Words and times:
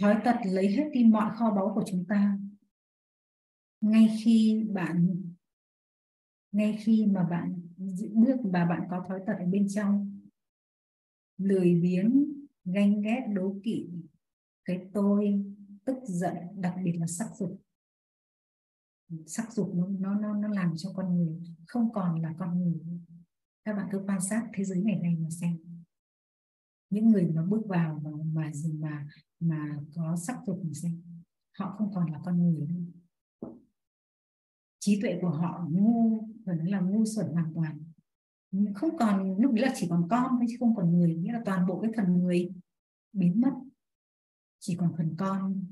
thói 0.00 0.20
tật 0.24 0.36
lấy 0.44 0.68
hết 0.68 0.90
đi 0.92 1.04
mọi 1.04 1.36
kho 1.36 1.50
báu 1.50 1.72
của 1.74 1.84
chúng 1.86 2.04
ta. 2.08 2.38
Ngay 3.80 4.18
khi 4.24 4.66
bạn, 4.72 5.22
ngay 6.52 6.78
khi 6.80 7.06
mà 7.06 7.24
bạn 7.30 7.60
bước 8.14 8.36
và 8.42 8.64
bạn 8.64 8.82
có 8.90 9.04
thói 9.08 9.20
tật 9.26 9.32
ở 9.38 9.46
bên 9.46 9.66
trong, 9.68 10.20
lười 11.38 11.80
biếng, 11.82 12.26
ganh 12.64 13.00
ghét, 13.00 13.26
đố 13.34 13.56
kỵ, 13.64 13.90
cái 14.64 14.88
tôi, 14.92 15.44
tức 15.84 15.96
giận, 16.04 16.34
đặc 16.56 16.74
biệt 16.84 16.92
là 16.92 17.06
sắc 17.06 17.28
dục. 17.38 17.60
Sắc 19.26 19.52
dục 19.52 19.74
nó 19.74 19.86
nó 19.86 20.14
nó 20.14 20.34
nó 20.34 20.48
làm 20.48 20.74
cho 20.76 20.92
con 20.94 21.16
người 21.16 21.40
không 21.66 21.92
còn 21.92 22.22
là 22.22 22.34
con 22.38 22.62
người 22.62 22.80
các 23.64 23.76
bạn 23.76 23.88
cứ 23.92 24.02
quan 24.06 24.20
sát 24.20 24.48
thế 24.54 24.64
giới 24.64 24.82
ngày 24.82 25.00
nay 25.02 25.16
mà 25.20 25.28
xem 25.30 25.69
những 26.90 27.10
người 27.10 27.26
mà 27.34 27.42
bước 27.44 27.66
vào 27.66 28.00
mà 28.04 28.10
mà 28.34 28.50
mà 28.80 29.06
mà 29.40 29.78
có 29.94 30.16
sắc 30.16 30.36
dục 30.46 30.60
mình 30.64 30.74
xem 30.74 31.02
họ 31.60 31.74
không 31.78 31.94
còn 31.94 32.12
là 32.12 32.20
con 32.24 32.42
người 32.42 32.66
nữa. 32.66 32.74
Trí 34.78 35.00
tuệ 35.00 35.18
của 35.22 35.30
họ 35.30 35.66
ngu, 35.70 36.28
và 36.44 36.54
nó 36.54 36.64
là 36.64 36.80
ngu 36.80 37.04
xuẩn 37.04 37.26
hoàn 37.26 37.54
toàn. 37.54 37.82
Không 38.74 38.96
còn, 38.98 39.36
lúc 39.40 39.52
đấy 39.52 39.66
là 39.66 39.72
chỉ 39.76 39.86
còn 39.90 40.08
con 40.10 40.26
thôi, 40.30 40.46
chứ 40.48 40.56
không 40.60 40.76
còn 40.76 40.92
người. 40.92 41.14
Nghĩa 41.14 41.32
là 41.32 41.42
toàn 41.44 41.66
bộ 41.66 41.80
cái 41.80 41.90
phần 41.96 42.18
người 42.18 42.52
biến 43.12 43.40
mất, 43.40 43.52
chỉ 44.58 44.76
còn 44.76 44.92
phần 44.96 45.14
con. 45.18 45.64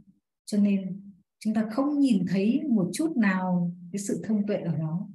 Cho 0.45 0.59
nên 0.59 1.11
chúng 1.39 1.55
ta 1.55 1.69
không 1.73 1.98
nhìn 1.98 2.25
thấy 2.29 2.62
một 2.69 2.91
chút 2.93 3.17
nào 3.17 3.75
cái 3.93 4.01
sự 4.01 4.23
thông 4.25 4.47
tuệ 4.47 4.57
ở 4.57 4.77
đó. 4.77 5.09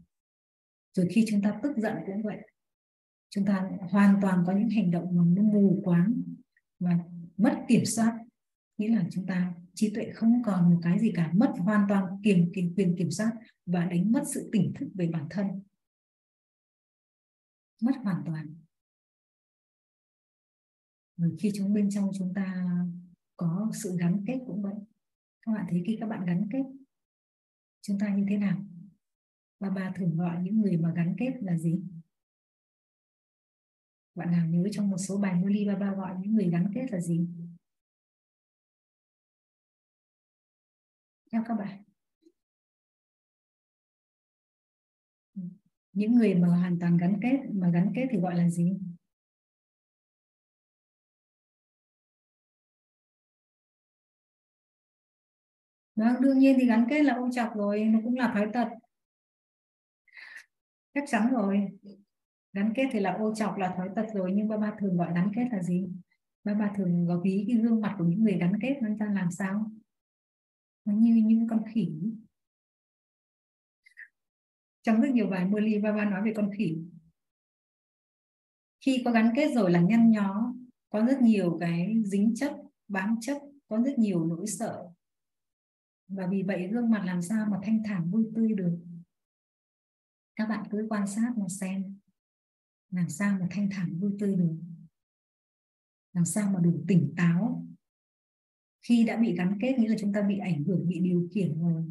Rồi 0.94 1.08
khi 1.10 1.26
chúng 1.30 1.42
ta 1.42 1.60
tức 1.64 1.78
giận 1.78 1.94
cũng 2.06 2.24
vậy 2.24 2.38
chúng 3.36 3.46
ta 3.46 3.70
hoàn 3.80 4.20
toàn 4.22 4.44
có 4.48 4.54
những 4.54 4.70
hành 4.70 4.92
động 4.92 5.16
mà 5.16 5.24
nó 5.28 5.42
mù 5.42 5.82
quáng 5.84 6.22
và 6.80 7.00
mất 7.38 7.66
kiểm 7.68 7.86
soát. 7.86 8.20
Nghĩa 8.78 8.96
là 8.96 9.08
chúng 9.12 9.26
ta 9.26 9.54
trí 9.74 9.94
tuệ 9.94 10.12
không 10.14 10.44
còn 10.46 10.74
một 10.74 10.80
cái 10.84 11.00
gì 11.00 11.12
cả 11.16 11.32
mất 11.36 11.54
hoàn 11.58 11.86
toàn 11.90 12.22
kiểm, 12.24 12.52
kiểm 12.54 12.74
quyền 12.78 12.96
kiểm 12.98 13.12
soát 13.12 13.32
và 13.66 13.86
đánh 13.86 14.12
mất 14.12 14.24
sự 14.34 14.50
tỉnh 14.52 14.74
thức 14.76 14.88
về 14.94 15.10
bản 15.14 15.28
thân. 15.30 15.48
Mất 17.82 17.96
hoàn 18.04 18.24
toàn. 18.26 18.56
Rồi 21.18 21.36
khi 21.40 21.52
chúng 21.56 21.74
bên 21.74 21.90
trong 21.90 22.12
chúng 22.18 22.34
ta 22.34 22.66
có 23.38 23.72
sự 23.74 23.98
gắn 24.00 24.24
kết 24.28 24.40
cũng 24.48 24.62
vậy. 24.62 24.76
Các 25.42 25.52
bạn 25.52 25.66
thấy 25.70 25.84
khi 25.88 25.98
các 26.00 26.08
bạn 26.10 26.26
gắn 26.26 26.50
kết 26.52 26.64
chúng 27.82 28.00
ta 28.00 28.16
như 28.16 28.26
thế 28.30 28.38
nào? 28.38 28.66
Và 29.60 29.70
bà 29.70 29.92
thường 29.96 30.18
gọi 30.18 30.44
những 30.44 30.62
người 30.62 30.78
mà 30.78 30.94
gắn 30.96 31.16
kết 31.18 31.34
là 31.42 31.58
gì? 31.58 31.84
Bạn 34.16 34.32
nào 34.32 34.46
nhớ 34.48 34.64
trong 34.72 34.90
một 34.90 34.98
số 34.98 35.18
bài 35.18 35.34
Moli 35.36 35.66
ba 35.68 35.76
ba 35.76 35.94
gọi 35.94 36.16
những 36.20 36.36
người 36.36 36.50
gắn 36.50 36.72
kết 36.76 36.86
là 36.92 37.00
gì 37.00 37.28
theo 41.32 41.44
các 41.48 41.54
bạn 41.56 41.84
ừ. 45.36 45.42
những 45.94 46.16
người 46.16 46.36
mà 46.36 46.48
hoàn 46.48 46.80
toàn 46.80 46.98
gắn 46.98 47.20
kết 47.22 47.40
mà 47.54 47.70
gắn 47.70 47.92
kết 47.96 48.08
thì 48.12 48.18
gọi 48.20 48.36
là 48.36 48.50
gì 48.50 48.74
Đó, 55.96 56.16
đương 56.20 56.40
nhiên 56.40 56.58
thì 56.60 56.68
gắn 56.68 56.88
kết 56.90 57.04
là 57.04 57.14
ông 57.16 57.32
chọc 57.32 57.56
rồi, 57.56 57.84
nó 57.84 58.00
cũng 58.04 58.16
là 58.16 58.32
thói 58.34 58.48
tật. 58.54 58.68
Chắc 60.94 61.04
chắn 61.08 61.32
rồi. 61.34 61.68
Gắn 62.54 62.74
kết 62.76 62.84
thì 62.92 63.00
là 63.00 63.14
ô 63.14 63.36
chọc 63.36 63.58
là 63.58 63.74
thói 63.78 63.90
tật 63.96 64.06
rồi, 64.14 64.32
nhưng 64.36 64.48
ba 64.48 64.58
ba 64.58 64.76
thường 64.80 64.98
gọi 64.98 65.14
gắn 65.16 65.32
kết 65.36 65.48
là 65.52 65.64
gì? 65.64 65.90
Ba 66.44 66.54
ba 66.54 66.74
thường 66.76 67.06
có 67.08 67.22
ví 67.24 67.46
cái 67.48 67.58
gương 67.58 67.82
mặt 67.82 67.96
của 67.98 68.06
những 68.06 68.24
người 68.24 68.38
gắn 68.40 68.54
kết 68.62 68.78
nó 68.82 68.90
ra 68.96 69.14
làm 69.14 69.32
sao? 69.32 69.72
Nó 70.86 70.94
như 70.94 71.24
những 71.26 71.48
con 71.48 71.64
khỉ. 71.74 71.92
Trong 74.82 75.02
rất 75.02 75.10
nhiều 75.12 75.28
bài 75.28 75.46
Murli 75.46 75.80
ba 75.80 75.92
ba 75.92 76.06
nói 76.06 76.22
về 76.26 76.34
con 76.36 76.52
khỉ. 76.58 76.78
Khi 78.86 79.02
có 79.06 79.12
gắn 79.12 79.34
kết 79.36 79.54
rồi 79.56 79.72
là 79.72 79.82
nhăn 79.82 80.12
nhó, 80.12 80.54
có 80.90 81.06
rất 81.06 81.22
nhiều 81.22 81.58
cái 81.60 82.02
dính 82.06 82.36
chấp, 82.36 82.58
bám 82.88 83.18
chấp, 83.22 83.38
có 83.68 83.78
rất 83.78 84.00
nhiều 84.00 84.26
nỗi 84.26 84.48
sợ, 84.48 84.90
và 86.08 86.28
vì 86.28 86.44
vậy 86.44 86.68
gương 86.68 86.90
mặt 86.90 87.04
làm 87.06 87.22
sao 87.22 87.48
mà 87.52 87.60
thanh 87.64 87.84
thản 87.86 88.12
vui 88.12 88.26
tươi 88.36 88.54
được 88.54 88.78
các 90.36 90.50
bạn 90.50 90.66
cứ 90.72 90.88
quan 90.90 91.08
sát 91.08 91.34
mà 91.38 91.46
xem 91.50 92.00
làm 92.94 93.10
sao 93.10 93.38
mà 93.40 93.48
thanh 93.52 93.70
thản 93.72 94.00
vui 94.00 94.12
tươi 94.20 94.36
được? 94.36 94.56
Làm 96.14 96.26
sao 96.26 96.52
mà 96.52 96.60
đủ 96.60 96.84
tỉnh 96.88 97.14
táo? 97.18 97.68
Khi 98.82 99.04
đã 99.04 99.18
bị 99.18 99.36
gắn 99.36 99.58
kết, 99.62 99.76
nghĩa 99.80 99.88
là 99.88 99.96
chúng 100.00 100.14
ta 100.14 100.22
bị 100.22 100.38
ảnh 100.38 100.64
hưởng, 100.64 100.88
bị 100.88 101.00
điều 101.00 101.30
khiển 101.34 101.62
rồi, 101.62 101.84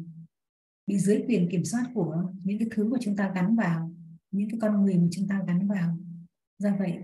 bị 0.87 0.97
dưới 0.97 1.23
quyền 1.27 1.49
kiểm 1.51 1.65
soát 1.65 1.91
của 1.93 2.33
những 2.43 2.59
cái 2.59 2.67
thứ 2.71 2.89
mà 2.89 2.97
chúng 3.01 3.15
ta 3.15 3.31
gắn 3.35 3.55
vào, 3.55 3.93
những 4.31 4.49
cái 4.49 4.59
con 4.59 4.81
người 4.81 4.97
mà 4.97 5.07
chúng 5.11 5.27
ta 5.27 5.43
gắn 5.47 5.67
vào. 5.67 5.97
Do 6.57 6.75
vậy, 6.79 6.97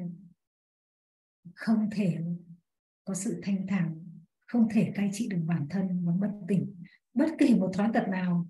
không 1.54 1.90
thể 1.92 2.18
có 3.06 3.14
sự 3.14 3.40
thanh 3.44 3.68
thản, 3.68 4.06
không 4.48 4.68
thể 4.72 4.92
cai 4.96 5.10
trị 5.14 5.28
được 5.30 5.42
bản 5.46 5.68
thân 5.70 6.06
và 6.06 6.14
bất 6.14 6.32
tỉnh. 6.48 6.76
Bất 7.14 7.30
kỳ 7.40 7.56
một 7.56 7.72
thói 7.74 7.90
tật 7.94 8.08
nào 8.10 8.48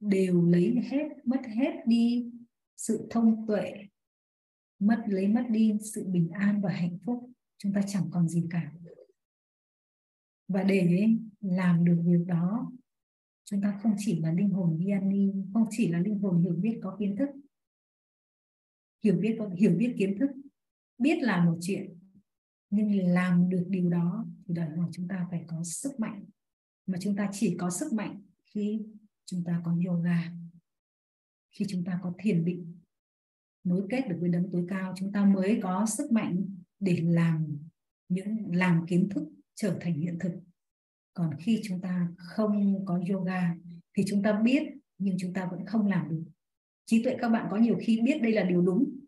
đều 0.00 0.44
lấy 0.46 0.74
hết, 0.90 1.08
mất 1.24 1.40
hết 1.46 1.72
đi 1.86 2.30
sự 2.76 3.06
thông 3.10 3.46
tuệ 3.46 3.87
mất, 4.78 5.04
lấy 5.06 5.28
mất 5.28 5.46
đi 5.50 5.72
sự 5.94 6.04
bình 6.04 6.30
an 6.30 6.60
và 6.60 6.72
hạnh 6.72 6.98
phúc, 7.04 7.30
chúng 7.58 7.72
ta 7.72 7.82
chẳng 7.86 8.08
còn 8.10 8.28
gì 8.28 8.44
cả. 8.50 8.72
Và 10.48 10.62
để 10.62 11.08
làm 11.40 11.84
được 11.84 12.02
việc 12.04 12.24
đó, 12.26 12.72
chúng 13.44 13.60
ta 13.62 13.78
không 13.82 13.94
chỉ 13.98 14.20
là 14.20 14.32
linh 14.32 14.50
hồn 14.50 14.78
Vianney 14.78 15.32
không 15.52 15.66
chỉ 15.70 15.88
là 15.88 15.98
linh 15.98 16.18
hồn 16.18 16.42
hiểu 16.42 16.54
biết 16.54 16.78
có 16.82 16.96
kiến 16.98 17.16
thức. 17.16 17.28
Hiểu 19.04 19.16
biết 19.20 19.36
có 19.38 19.48
hiểu 19.48 19.74
biết 19.78 19.94
kiến 19.98 20.16
thức, 20.18 20.30
biết 20.98 21.18
là 21.22 21.44
một 21.44 21.58
chuyện, 21.60 21.98
nhưng 22.70 23.08
làm 23.08 23.48
được 23.48 23.64
điều 23.68 23.90
đó 23.90 24.26
thì 24.46 24.54
đòi 24.54 24.68
hỏi 24.76 24.88
chúng 24.92 25.08
ta 25.08 25.26
phải 25.30 25.44
có 25.46 25.64
sức 25.64 26.00
mạnh. 26.00 26.24
Mà 26.86 26.98
chúng 27.00 27.16
ta 27.16 27.30
chỉ 27.32 27.56
có 27.58 27.70
sức 27.70 27.92
mạnh 27.92 28.22
khi 28.44 28.82
chúng 29.24 29.44
ta 29.44 29.62
có 29.64 29.76
yoga, 29.86 30.32
khi 31.50 31.64
chúng 31.68 31.84
ta 31.84 32.00
có 32.02 32.12
thiền 32.18 32.44
định 32.44 32.77
nối 33.64 33.86
kết 33.90 34.08
được 34.08 34.16
với 34.20 34.28
đấng 34.28 34.50
tối 34.52 34.66
cao, 34.68 34.94
chúng 34.96 35.12
ta 35.12 35.24
mới 35.24 35.60
có 35.62 35.86
sức 35.86 36.12
mạnh 36.12 36.58
để 36.80 37.00
làm 37.02 37.58
những, 38.08 38.54
làm 38.54 38.86
kiến 38.86 39.08
thức 39.08 39.24
trở 39.54 39.78
thành 39.80 39.94
hiện 39.94 40.18
thực. 40.20 40.32
Còn 41.14 41.30
khi 41.38 41.60
chúng 41.64 41.80
ta 41.80 42.08
không 42.16 42.84
có 42.86 43.00
yoga 43.10 43.54
thì 43.94 44.04
chúng 44.06 44.22
ta 44.22 44.32
biết, 44.32 44.62
nhưng 44.98 45.16
chúng 45.18 45.32
ta 45.32 45.48
vẫn 45.50 45.66
không 45.66 45.86
làm 45.86 46.08
được. 46.08 46.24
Trí 46.84 47.04
tuệ 47.04 47.16
các 47.20 47.28
bạn 47.28 47.46
có 47.50 47.56
nhiều 47.56 47.78
khi 47.80 48.00
biết 48.00 48.22
đây 48.22 48.32
là 48.32 48.42
điều 48.42 48.62
đúng, 48.62 48.98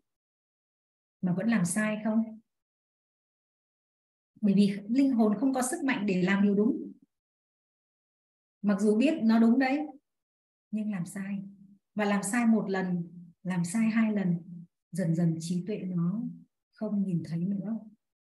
mà 1.21 1.33
vẫn 1.33 1.49
làm 1.49 1.65
sai 1.65 1.97
không? 2.03 2.39
Bởi 4.41 4.53
vì 4.53 4.77
linh 4.87 5.11
hồn 5.11 5.37
không 5.39 5.53
có 5.53 5.61
sức 5.61 5.83
mạnh 5.83 6.05
để 6.05 6.21
làm 6.21 6.43
điều 6.43 6.55
đúng. 6.55 6.91
Mặc 8.61 8.79
dù 8.81 8.97
biết 8.97 9.13
nó 9.23 9.39
đúng 9.39 9.59
đấy, 9.59 9.87
nhưng 10.71 10.91
làm 10.91 11.05
sai. 11.05 11.43
Và 11.95 12.05
làm 12.05 12.23
sai 12.23 12.45
một 12.45 12.69
lần 12.69 13.10
làm 13.43 13.65
sai 13.65 13.89
hai 13.89 14.13
lần, 14.13 14.37
dần 14.91 15.15
dần 15.15 15.37
trí 15.39 15.63
tuệ 15.67 15.77
nó 15.77 16.23
không 16.71 17.03
nhìn 17.03 17.23
thấy 17.25 17.45
nữa. 17.45 17.79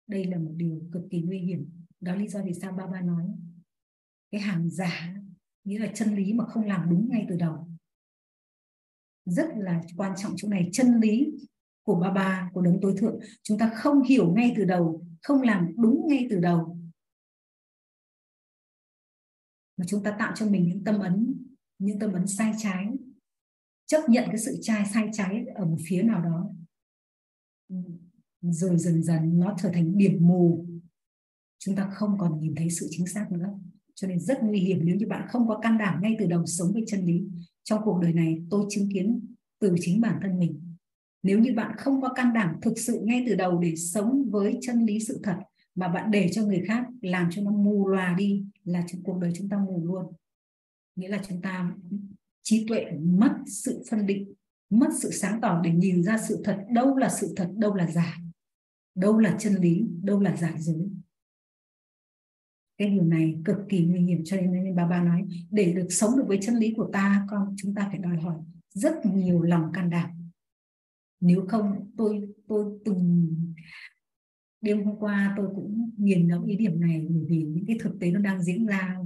Đây 0.08 0.26
là 0.26 0.38
một 0.38 0.54
điều 0.56 0.82
cực 0.92 1.04
kỳ 1.10 1.22
nguy 1.22 1.40
hiểm. 1.40 1.86
Đó 2.00 2.16
lý 2.16 2.28
do 2.28 2.44
vì 2.44 2.54
sao 2.54 2.72
ba 2.72 2.88
ba 2.88 3.02
nói, 3.02 3.26
cái 4.32 4.42
hàng 4.42 4.70
giả, 4.70 5.16
nghĩa 5.64 5.80
là 5.80 5.92
chân 5.96 6.16
lý 6.16 6.34
mà 6.34 6.46
không 6.46 6.66
làm 6.66 6.90
đúng 6.90 7.10
ngay 7.10 7.26
từ 7.30 7.36
đầu. 7.36 7.68
Rất 9.26 9.48
là 9.58 9.82
quan 9.98 10.14
trọng 10.18 10.34
chỗ 10.38 10.48
này, 10.48 10.70
chân 10.74 11.00
lý 11.00 11.32
của 11.84 12.00
ba 12.00 12.12
ba 12.12 12.50
của 12.54 12.62
đấng 12.62 12.80
tối 12.82 12.96
thượng. 12.98 13.20
Chúng 13.44 13.58
ta 13.58 13.72
không 13.76 14.04
hiểu 14.04 14.34
ngay 14.34 14.54
từ 14.58 14.66
đầu, 14.66 15.06
không 15.24 15.42
làm 15.42 15.68
đúng 15.78 16.08
ngay 16.08 16.28
từ 16.30 16.40
đầu. 16.40 16.78
Mà 19.78 19.86
chúng 19.88 20.04
ta 20.04 20.16
tạo 20.20 20.34
cho 20.36 20.50
mình 20.50 20.68
những 20.68 20.84
tâm 20.84 21.00
ấn, 21.00 21.34
những 21.80 22.00
tâm 22.00 22.14
ấn 22.14 22.28
sai 22.28 22.54
trái 22.58 22.86
chấp 23.92 24.10
nhận 24.10 24.26
cái 24.28 24.38
sự 24.38 24.58
trai 24.62 24.86
sai 24.94 25.10
trái 25.14 25.46
ở 25.56 25.66
một 25.66 25.78
phía 25.88 26.04
nào 26.04 26.22
đó. 26.22 26.50
Rồi 28.42 28.78
dần 28.78 29.04
dần 29.04 29.40
nó 29.40 29.56
trở 29.62 29.70
thành 29.74 29.98
điểm 29.98 30.18
mù. 30.22 30.66
Chúng 31.60 31.76
ta 31.76 31.90
không 31.94 32.18
còn 32.20 32.40
nhìn 32.40 32.56
thấy 32.56 32.70
sự 32.70 32.88
chính 32.90 33.08
xác 33.08 33.32
nữa. 33.32 33.60
Cho 33.96 34.08
nên 34.08 34.20
rất 34.20 34.44
nguy 34.44 34.60
hiểm 34.60 34.80
nếu 34.84 34.96
như 34.96 35.08
bạn 35.08 35.28
không 35.30 35.48
có 35.48 35.60
can 35.60 35.78
đảm 35.78 36.02
ngay 36.02 36.16
từ 36.20 36.26
đầu 36.26 36.46
sống 36.46 36.74
với 36.74 36.84
chân 36.88 37.06
lý. 37.06 37.24
Trong 37.64 37.82
cuộc 37.84 38.00
đời 38.02 38.14
này, 38.14 38.42
tôi 38.50 38.66
chứng 38.70 38.90
kiến 38.94 39.36
từ 39.60 39.76
chính 39.80 40.02
bản 40.02 40.20
thân 40.22 40.40
mình. 40.40 40.76
Nếu 41.24 41.40
như 41.40 41.54
bạn 41.56 41.76
không 41.78 42.02
có 42.02 42.14
can 42.14 42.34
đảm 42.34 42.56
thực 42.62 42.80
sự 42.80 43.00
ngay 43.04 43.24
từ 43.28 43.36
đầu 43.36 43.60
để 43.60 43.76
sống 43.76 44.30
với 44.30 44.58
chân 44.62 44.86
lý 44.86 45.00
sự 45.00 45.20
thật 45.24 45.38
mà 45.76 45.88
bạn 45.88 46.12
để 46.12 46.30
cho 46.32 46.46
người 46.46 46.64
khác 46.68 46.88
làm 47.02 47.30
cho 47.32 47.42
nó 47.42 47.52
mù 47.52 47.88
lòa 47.88 48.16
đi, 48.18 48.46
là 48.64 48.86
cuộc 49.04 49.18
đời 49.18 49.32
chúng 49.36 49.50
ta 49.50 49.58
mù 49.58 49.86
luôn. 49.86 50.14
Nghĩa 50.96 51.08
là 51.08 51.22
chúng 51.30 51.42
ta 51.42 51.76
trí 52.44 52.66
tuệ 52.68 52.86
mất 53.02 53.36
sự 53.48 53.84
phân 53.90 54.06
định 54.06 54.34
mất 54.72 54.88
sự 55.02 55.12
sáng 55.12 55.42
tỏ 55.42 55.62
để 55.64 55.72
nhìn 55.72 56.04
ra 56.04 56.18
sự 56.18 56.42
thật. 56.44 56.66
Đâu 56.70 56.98
là 56.98 57.10
sự 57.10 57.34
thật 57.36 57.50
đâu 57.58 57.76
là 57.76 57.88
giả. 57.92 58.18
Đâu 58.96 59.18
là 59.18 59.36
chân 59.40 59.56
lý 59.56 59.88
đâu 60.04 60.20
là 60.20 60.36
giả 60.36 60.56
dối. 60.58 60.90
Cái 62.78 62.90
điều 62.90 63.04
này 63.04 63.36
cực 63.46 63.58
kỳ 63.70 63.86
nguy 63.86 64.00
hiểm 64.00 64.22
cho 64.26 64.38
nên, 64.38 64.52
nên 64.52 64.76
bà 64.76 64.88
ba 64.88 65.04
nói 65.04 65.26
để 65.52 65.74
được 65.74 65.88
sống 65.90 66.18
được 66.18 66.24
với 66.28 66.40
chân 66.42 66.56
lý 66.56 66.74
của 66.78 66.90
ta 66.94 67.26
con 67.30 67.56
chúng 67.58 67.76
ta 67.76 67.88
phải 67.90 67.98
đòi 67.98 68.18
hỏi 68.18 68.36
rất 68.74 68.94
nhiều 69.06 69.42
lòng 69.42 69.72
can 69.74 69.90
đảm. 69.90 70.10
Nếu 71.20 71.46
không 71.48 71.92
tôi 71.98 72.28
tôi 72.48 72.80
từng 72.86 73.36
đêm 74.62 74.84
hôm 74.84 75.00
qua 75.00 75.34
tôi 75.38 75.48
cũng 75.56 75.92
nghiền 75.98 76.28
ngẫm 76.28 76.46
ý 76.46 76.56
điểm 76.56 76.80
này 76.80 77.06
bởi 77.10 77.26
vì 77.30 77.44
những 77.44 77.66
cái 77.68 77.78
thực 77.80 78.00
tế 78.00 78.12
nó 78.12 78.20
đang 78.20 78.44
diễn 78.44 78.66
ra 78.66 78.98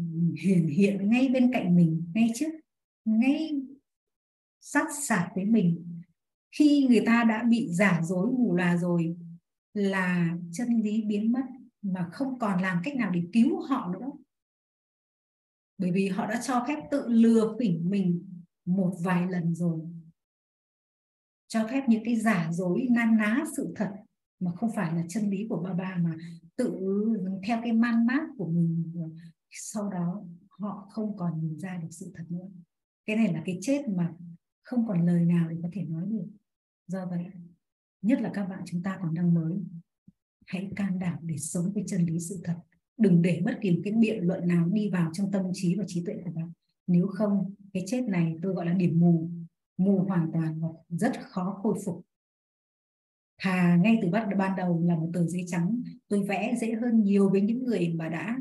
hiện 0.44 0.68
hiện 0.68 1.10
ngay 1.10 1.30
bên 1.30 1.52
cạnh 1.54 1.76
mình 1.76 2.04
ngay 2.14 2.32
trước 2.36 2.50
ngay 3.06 3.62
sát 4.62 4.88
sạt 5.02 5.30
với 5.36 5.46
mình. 5.46 6.02
Khi 6.52 6.88
người 6.90 7.04
ta 7.06 7.24
đã 7.24 7.44
bị 7.44 7.68
giả 7.72 8.02
dối, 8.04 8.31
mù 8.31 8.56
lòa 8.56 8.78
rồi 8.78 9.18
là 9.74 10.38
chân 10.52 10.81
lý 10.81 11.04
biến 11.07 11.31
mất 11.31 11.46
mà 11.81 12.10
không 12.12 12.40
còn 12.40 12.62
làm 12.62 12.81
cách 12.84 12.96
nào 12.96 13.12
để 13.12 13.24
cứu 13.34 13.62
họ 13.62 13.94
nữa. 13.94 14.12
Bởi 15.78 15.92
vì 15.92 16.07
họ 16.07 16.28
đã 16.28 16.42
cho 16.42 16.66
phép 16.68 16.80
tự 16.92 17.07
lừa 17.07 17.56
phỉnh 17.60 17.90
mình 17.90 18.42
một 18.66 18.98
vài 19.04 19.28
lần 19.28 19.56
rồi. 19.56 19.81
Cho 21.48 21.68
phép 21.68 21.84
những 21.88 22.04
cái 22.06 22.16
giả 22.16 22.50
dối 22.51 22.88
nan 22.90 23.18
ná 23.18 23.44
sự 23.58 23.74
thật 23.75 23.92
mà 24.40 24.51
không 24.56 24.72
phải 24.75 24.94
là 24.94 25.04
chân 25.10 25.30
lý 25.30 25.46
của 25.50 25.62
ba 25.63 25.74
ba 25.74 25.98
mà 26.01 26.16
tự 26.56 26.80
theo 27.48 27.60
cái 27.63 27.72
man 27.72 28.06
mát 28.06 28.28
của 28.38 28.48
mình. 28.48 28.94
Sau 29.51 29.90
đó, 29.90 30.24
họ 30.50 30.88
không 30.92 31.18
còn 31.18 31.42
nhìn 31.42 31.60
ra 31.60 31.78
được 31.78 31.88
sự 31.92 32.12
thật 32.16 32.24
nữa 32.30 32.48
cái 33.06 33.16
này 33.16 33.34
là 33.34 33.42
cái 33.46 33.57
chết 33.62 33.88
mà 33.88 34.13
không 34.63 34.88
còn 34.88 35.06
lời 35.06 35.25
nào 35.25 35.50
để 35.50 35.57
có 35.63 35.69
thể 35.74 35.84
nói 35.84 36.04
được. 36.07 36.25
Do 36.88 37.06
vậy, 37.06 37.25
nhất 38.02 38.22
là 38.22 38.31
các 38.34 38.46
bạn 38.46 38.63
chúng 38.66 38.84
ta 38.84 38.98
còn 39.02 39.13
đang 39.13 39.34
mới, 39.34 39.54
hãy 40.48 40.72
can 40.75 41.00
đảm 41.00 41.18
để 41.22 41.38
sống 41.38 41.72
với 41.74 41.84
chân 41.88 42.06
lý 42.06 42.19
sự 42.19 42.42
thật. 42.44 42.56
Đừng 42.98 43.22
để 43.22 43.42
bất 43.46 43.57
kỳ 43.62 43.81
cái 43.84 43.94
biện 43.94 44.24
luận 44.24 44.48
nào 44.48 44.69
đi 44.69 44.90
vào 44.90 45.12
trong 45.13 45.31
tâm 45.31 45.46
trí 45.54 45.75
và 45.75 45.84
trí 45.88 46.04
tuệ 46.06 46.16
của 46.25 46.31
bạn. 46.31 46.52
Nếu 46.88 47.07
không, 47.07 47.54
cái 47.74 47.84
chết 47.88 48.02
này 48.02 48.36
tôi 48.42 48.54
gọi 48.54 48.66
là 48.66 48.74
điểm 48.74 49.00
mù 49.00 49.30
mù 49.78 50.00
hoàn 50.00 50.31
toàn 50.34 50.60
và 50.60 50.68
rất 50.90 51.12
khó 51.22 51.60
khôi 51.63 51.80
phục. 51.86 52.06
Thà 53.38 53.75
ngay 53.75 54.00
từ 54.01 54.10
bắt 54.10 54.30
ban 54.38 54.56
đầu 54.56 54.84
là 54.86 54.96
một 54.96 55.10
tờ 55.13 55.28
giấy 55.28 55.46
trắng, 55.48 55.81
tôi 56.08 56.24
vẽ 56.24 56.56
dễ 56.62 56.74
hơn 56.74 57.04
nhiều 57.04 57.30
với 57.30 57.42
những 57.42 57.63
người 57.63 57.94
mà 57.94 58.10
đã 58.10 58.38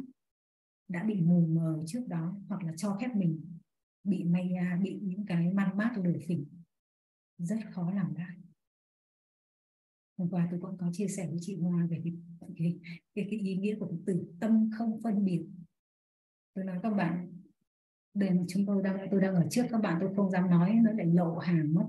đã 0.88 1.04
bị 1.04 1.20
mù 1.20 1.46
mờ 1.46 1.82
trước 1.86 2.08
đó 2.08 2.36
hoặc 2.48 2.64
là 2.64 2.72
cho 2.76 2.98
phép 3.00 3.08
mình 3.16 3.53
bị 4.04 4.24
may 4.24 4.54
à, 4.54 4.78
bị 4.82 5.00
những 5.02 5.26
cái 5.26 5.52
man 5.52 5.76
mát 5.76 5.92
lừa 6.04 6.18
phỉnh 6.28 6.46
rất 7.38 7.56
khó 7.70 7.90
làm 7.90 8.14
lại. 8.14 8.36
Hôm 10.18 10.30
qua 10.30 10.48
tôi 10.50 10.60
cũng 10.60 10.78
có 10.78 10.90
chia 10.92 11.08
sẻ 11.08 11.26
với 11.26 11.38
chị 11.40 11.56
Hoa 11.56 11.86
về 11.90 12.00
cái 12.04 12.12
cái, 12.56 12.78
cái, 13.14 13.26
cái 13.30 13.40
ý 13.40 13.56
nghĩa 13.56 13.76
của 13.78 13.86
cái 13.86 13.98
từ 14.06 14.34
tâm 14.40 14.70
không 14.78 15.00
phân 15.02 15.24
biệt. 15.24 15.46
Tôi 16.54 16.64
nói 16.64 16.78
các 16.82 16.90
bạn 16.90 17.34
đây 18.14 18.30
chúng 18.48 18.66
tôi 18.66 18.82
đang 18.82 19.08
tôi 19.10 19.20
đang 19.20 19.34
ở 19.34 19.46
trước 19.50 19.62
các 19.70 19.80
bạn 19.80 19.98
tôi 20.00 20.14
không 20.16 20.30
dám 20.30 20.50
nói 20.50 20.74
nó 20.82 20.92
lại 20.92 21.06
lộ 21.06 21.38
hàng 21.38 21.74
mất. 21.74 21.86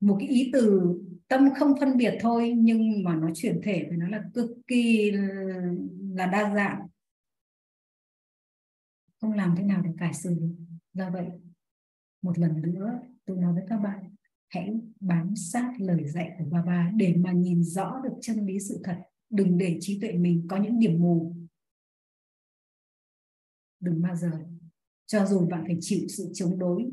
Một 0.00 0.16
cái 0.20 0.28
ý 0.28 0.50
từ 0.52 0.94
tâm 1.28 1.48
không 1.58 1.72
phân 1.80 1.96
biệt 1.96 2.14
thôi 2.20 2.54
nhưng 2.56 3.04
mà 3.04 3.16
nó 3.16 3.30
chuyển 3.34 3.60
thể 3.64 3.86
thì 3.90 3.96
nó 3.96 4.08
là 4.08 4.24
cực 4.34 4.50
kỳ 4.66 5.10
là 6.14 6.26
đa 6.26 6.54
dạng 6.54 6.86
không 9.24 9.32
làm 9.32 9.54
thế 9.56 9.64
nào 9.64 9.82
để 9.82 9.90
cải 9.98 10.14
xử 10.14 10.34
được. 10.34 10.54
Do 10.92 11.10
vậy, 11.10 11.26
một 12.22 12.38
lần 12.38 12.62
nữa, 12.62 13.00
tôi 13.24 13.36
nói 13.36 13.54
với 13.54 13.62
các 13.68 13.76
bạn, 13.76 14.14
hãy 14.48 14.80
bám 15.00 15.36
sát 15.36 15.72
lời 15.78 16.08
dạy 16.08 16.30
của 16.38 16.44
bà 16.50 16.62
bà 16.62 16.90
để 16.96 17.14
mà 17.16 17.32
nhìn 17.32 17.64
rõ 17.64 18.00
được 18.04 18.12
chân 18.20 18.46
lý 18.46 18.60
sự 18.60 18.80
thật. 18.84 18.98
Đừng 19.30 19.58
để 19.58 19.78
trí 19.80 20.00
tuệ 20.00 20.12
mình 20.12 20.46
có 20.50 20.56
những 20.56 20.78
điểm 20.78 21.00
mù. 21.00 21.36
Đừng 23.80 24.02
bao 24.02 24.16
giờ, 24.16 24.30
cho 25.06 25.26
dù 25.26 25.46
bạn 25.46 25.64
phải 25.66 25.76
chịu 25.80 26.08
sự 26.08 26.30
chống 26.34 26.58
đối, 26.58 26.90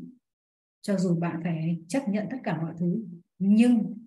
cho 0.82 0.98
dù 0.98 1.20
bạn 1.20 1.40
phải 1.44 1.82
chấp 1.88 2.08
nhận 2.08 2.26
tất 2.30 2.38
cả 2.44 2.62
mọi 2.62 2.74
thứ, 2.78 3.04
nhưng 3.38 3.98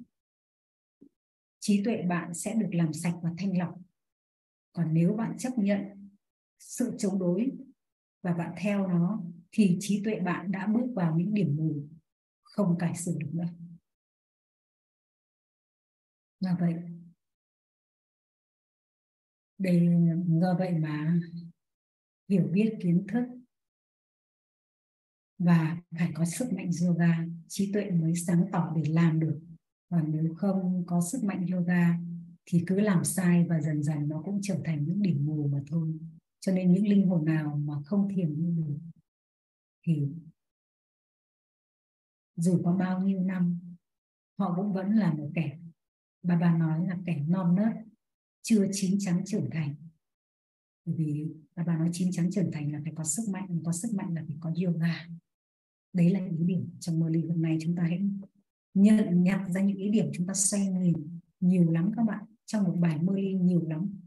trí 1.59 1.83
tuệ 1.83 2.01
bạn 2.01 2.33
sẽ 2.33 2.53
được 2.53 2.69
làm 2.71 2.93
sạch 2.93 3.15
và 3.21 3.29
thanh 3.37 3.57
lọc. 3.57 3.81
Còn 4.73 4.93
nếu 4.93 5.13
bạn 5.13 5.37
chấp 5.37 5.57
nhận 5.57 6.09
sự 6.59 6.95
chống 6.97 7.19
đối 7.19 7.51
và 8.25 8.33
bạn 8.33 8.53
theo 8.57 8.87
nó, 8.87 9.23
thì 9.51 9.77
trí 9.79 10.01
tuệ 10.03 10.19
bạn 10.19 10.51
đã 10.51 10.67
bước 10.67 10.93
vào 10.95 11.15
những 11.15 11.33
điểm 11.33 11.55
mù, 11.57 11.87
không 12.43 12.77
cải 12.79 12.95
sửa 12.95 13.11
được 13.19 13.29
nữa. 13.33 13.47
Là 16.39 16.57
vậy 16.59 16.73
đây 19.57 19.89
do 20.27 20.55
vậy 20.59 20.73
mà 20.73 21.19
hiểu 22.29 22.47
biết 22.53 22.77
kiến 22.81 23.05
thức 23.13 23.25
và 25.39 25.77
phải 25.99 26.11
có 26.13 26.25
sức 26.25 26.53
mạnh 26.53 26.69
yoga, 26.85 27.25
trí 27.47 27.73
tuệ 27.73 27.91
mới 27.91 28.15
sáng 28.15 28.45
tỏ 28.51 28.73
để 28.75 28.83
làm 28.89 29.19
được. 29.19 29.39
Còn 29.89 30.11
nếu 30.11 30.35
không 30.35 30.83
có 30.87 31.01
sức 31.11 31.23
mạnh 31.23 31.45
yoga, 31.51 31.97
thì 32.45 32.63
cứ 32.67 32.79
làm 32.79 33.03
sai 33.03 33.45
và 33.49 33.61
dần 33.61 33.83
dần 33.83 34.07
nó 34.07 34.21
cũng 34.25 34.39
trở 34.43 34.61
thành 34.65 34.85
những 34.85 35.01
điểm 35.01 35.25
mù 35.25 35.47
mà 35.47 35.59
thôi 35.67 35.99
cho 36.45 36.51
nên 36.51 36.71
những 36.71 36.87
linh 36.87 37.07
hồn 37.07 37.25
nào 37.25 37.61
mà 37.65 37.73
không 37.85 38.09
thiền 38.09 38.55
được 38.55 38.77
thì 39.83 40.07
dù 42.35 42.61
có 42.63 42.75
bao 42.75 43.01
nhiêu 43.01 43.19
năm, 43.19 43.59
họ 44.39 44.53
cũng 44.55 44.73
vẫn 44.73 44.91
là 44.91 45.13
một 45.13 45.31
kẻ. 45.35 45.57
Bà 46.23 46.37
bà 46.39 46.57
nói 46.57 46.87
là 46.87 46.97
kẻ 47.05 47.23
non 47.27 47.55
nớt, 47.55 47.73
chưa 48.41 48.67
chín 48.71 48.95
chắn 48.99 49.23
trưởng 49.25 49.49
thành. 49.51 49.75
Bởi 50.85 50.95
vì 50.95 51.27
bà 51.55 51.63
bà 51.63 51.77
nói 51.77 51.89
chín 51.91 52.11
chắn 52.11 52.29
trưởng 52.31 52.51
thành 52.51 52.71
là 52.71 52.79
phải 52.83 52.93
có 52.95 53.03
sức 53.03 53.23
mạnh, 53.31 53.61
có 53.65 53.71
sức 53.71 53.93
mạnh 53.93 54.13
là 54.13 54.23
phải 54.27 54.37
có 54.39 54.53
yoga. 54.65 55.07
Đấy 55.93 56.09
là 56.09 56.25
ý 56.25 56.37
điểm 56.45 56.69
trong 56.79 56.99
mơ 56.99 57.09
ly 57.09 57.25
hôm 57.27 57.41
nay 57.41 57.57
chúng 57.61 57.75
ta 57.75 57.83
hãy 57.83 58.09
nhận 58.73 59.23
nhặt 59.23 59.41
ra 59.49 59.61
những 59.61 59.77
ý 59.77 59.89
điểm 59.89 60.09
chúng 60.13 60.27
ta 60.27 60.33
xoay 60.33 60.67
người 60.67 60.93
nhiều 61.39 61.71
lắm 61.71 61.91
các 61.95 62.03
bạn. 62.03 62.25
Trong 62.45 62.63
một 62.63 62.75
bài 62.79 62.99
mơ 63.01 63.13
ly 63.15 63.33
nhiều 63.33 63.67
lắm. 63.67 63.99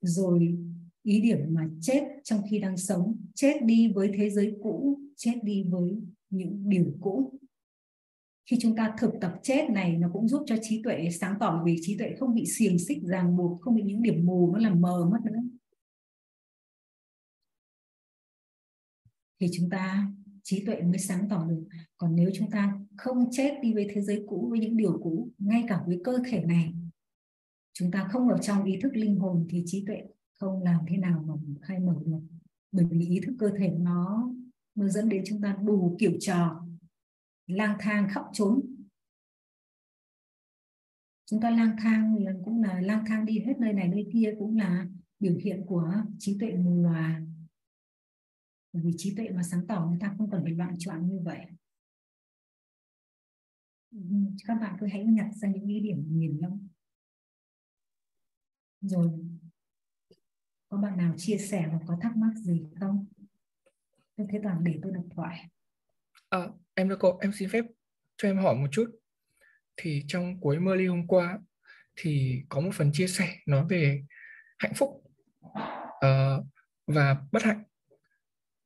Rồi 0.00 0.58
ý 1.02 1.20
điểm 1.20 1.38
mà 1.48 1.68
chết 1.80 2.04
trong 2.24 2.40
khi 2.50 2.58
đang 2.58 2.76
sống, 2.76 3.16
chết 3.34 3.62
đi 3.64 3.92
với 3.94 4.10
thế 4.16 4.30
giới 4.30 4.56
cũ, 4.62 5.00
chết 5.16 5.34
đi 5.42 5.64
với 5.70 6.00
những 6.30 6.68
điều 6.68 6.92
cũ. 7.00 7.38
Khi 8.50 8.56
chúng 8.60 8.76
ta 8.76 8.94
thực 8.98 9.10
tập 9.20 9.40
chết 9.42 9.70
này, 9.70 9.96
nó 9.96 10.10
cũng 10.12 10.28
giúp 10.28 10.42
cho 10.46 10.56
trí 10.62 10.82
tuệ 10.82 11.08
sáng 11.20 11.36
tỏ 11.40 11.62
vì 11.66 11.76
trí 11.80 11.98
tuệ 11.98 12.14
không 12.18 12.34
bị 12.34 12.46
xiềng 12.46 12.78
xích, 12.78 12.98
ràng 13.02 13.36
buộc, 13.36 13.60
không 13.60 13.74
bị 13.74 13.82
những 13.82 14.02
điểm 14.02 14.26
mù, 14.26 14.52
nó 14.52 14.58
làm 14.58 14.80
mờ 14.80 15.08
mất 15.12 15.18
nữa. 15.24 15.40
Thì 19.40 19.46
chúng 19.52 19.70
ta, 19.70 20.12
trí 20.42 20.66
tuệ 20.66 20.82
mới 20.82 20.98
sáng 20.98 21.28
tỏ 21.28 21.46
được. 21.46 21.64
Còn 21.96 22.16
nếu 22.16 22.30
chúng 22.34 22.50
ta 22.50 22.78
không 22.96 23.28
chết 23.30 23.58
đi 23.62 23.74
với 23.74 23.88
thế 23.94 24.00
giới 24.00 24.24
cũ, 24.28 24.48
với 24.50 24.58
những 24.58 24.76
điều 24.76 25.00
cũ, 25.02 25.28
ngay 25.38 25.64
cả 25.68 25.82
với 25.86 26.00
cơ 26.04 26.18
thể 26.30 26.44
này, 26.44 26.74
chúng 27.72 27.90
ta 27.90 28.08
không 28.12 28.28
ở 28.28 28.38
trong 28.38 28.64
ý 28.64 28.78
thức 28.82 28.96
linh 28.96 29.16
hồn, 29.16 29.46
thì 29.50 29.62
trí 29.66 29.84
tuệ 29.86 30.02
không 30.42 30.62
làm 30.62 30.84
thế 30.88 30.96
nào 30.96 31.24
mà 31.26 31.34
khai 31.62 31.78
mở 31.78 31.94
được. 32.06 32.20
Bởi 32.72 32.86
vì 32.90 33.06
ý 33.06 33.20
thức 33.26 33.36
cơ 33.38 33.50
thể 33.58 33.70
nó 33.70 34.30
nó 34.74 34.88
dẫn 34.88 35.08
đến 35.08 35.22
chúng 35.26 35.40
ta 35.40 35.58
đủ 35.64 35.96
kiểu 36.00 36.12
trò, 36.20 36.66
lang 37.46 37.76
thang 37.80 38.08
khắp 38.10 38.24
trốn 38.32 38.60
chúng 41.30 41.40
ta 41.40 41.50
lang 41.50 41.76
thang 41.78 42.16
cũng 42.44 42.62
là 42.62 42.80
lang 42.80 43.04
thang 43.06 43.26
đi 43.26 43.38
hết 43.38 43.54
nơi 43.58 43.72
này 43.72 43.88
nơi 43.88 44.06
kia 44.12 44.34
cũng 44.38 44.56
là 44.56 44.86
biểu 45.20 45.36
hiện 45.36 45.64
của 45.66 45.94
trí 46.18 46.38
tuệ 46.40 46.56
mù 46.56 46.82
lòa 46.82 47.20
bởi 48.72 48.82
vì 48.82 48.92
trí 48.96 49.14
tuệ 49.16 49.30
mà 49.30 49.42
sáng 49.42 49.66
tỏ 49.66 49.86
người 49.86 49.98
ta 50.00 50.14
không 50.18 50.30
cần 50.30 50.42
phải 50.44 50.52
loạn 50.52 50.74
trọn 50.78 51.08
như 51.08 51.20
vậy. 51.24 51.46
Các 54.46 54.54
bạn 54.54 54.76
cứ 54.80 54.86
hãy 54.86 55.04
nhặt 55.04 55.26
ra 55.34 55.48
những 55.48 55.66
ý 55.66 55.80
điểm 55.80 56.04
nhìn 56.08 56.38
lắm 56.38 56.68
rồi 58.80 59.10
có 60.72 60.78
bạn 60.78 60.96
nào 60.96 61.14
chia 61.16 61.38
sẻ 61.38 61.66
hoặc 61.70 61.80
có 61.86 61.98
thắc 62.02 62.16
mắc 62.16 62.30
gì 62.36 62.62
không? 62.80 63.06
Tôi 64.16 64.26
thế 64.30 64.40
toàn 64.42 64.64
để 64.64 64.78
tôi 64.82 64.92
đọc 64.92 65.04
thoại. 65.16 65.48
À, 66.28 66.38
em 66.74 66.88
được 66.88 66.96
cô 67.00 67.18
em 67.18 67.32
xin 67.32 67.48
phép 67.48 67.64
cho 68.16 68.28
em 68.28 68.38
hỏi 68.38 68.54
một 68.54 68.66
chút. 68.72 68.90
Thì 69.76 70.04
trong 70.08 70.40
cuối 70.40 70.60
mơ 70.60 70.74
ly 70.74 70.86
hôm 70.86 71.06
qua 71.06 71.38
thì 71.96 72.42
có 72.48 72.60
một 72.60 72.70
phần 72.74 72.90
chia 72.92 73.06
sẻ 73.06 73.36
nói 73.46 73.66
về 73.68 74.02
hạnh 74.58 74.72
phúc 74.74 74.90
uh, 76.06 76.46
và 76.86 77.16
bất 77.32 77.42
hạnh. 77.42 77.64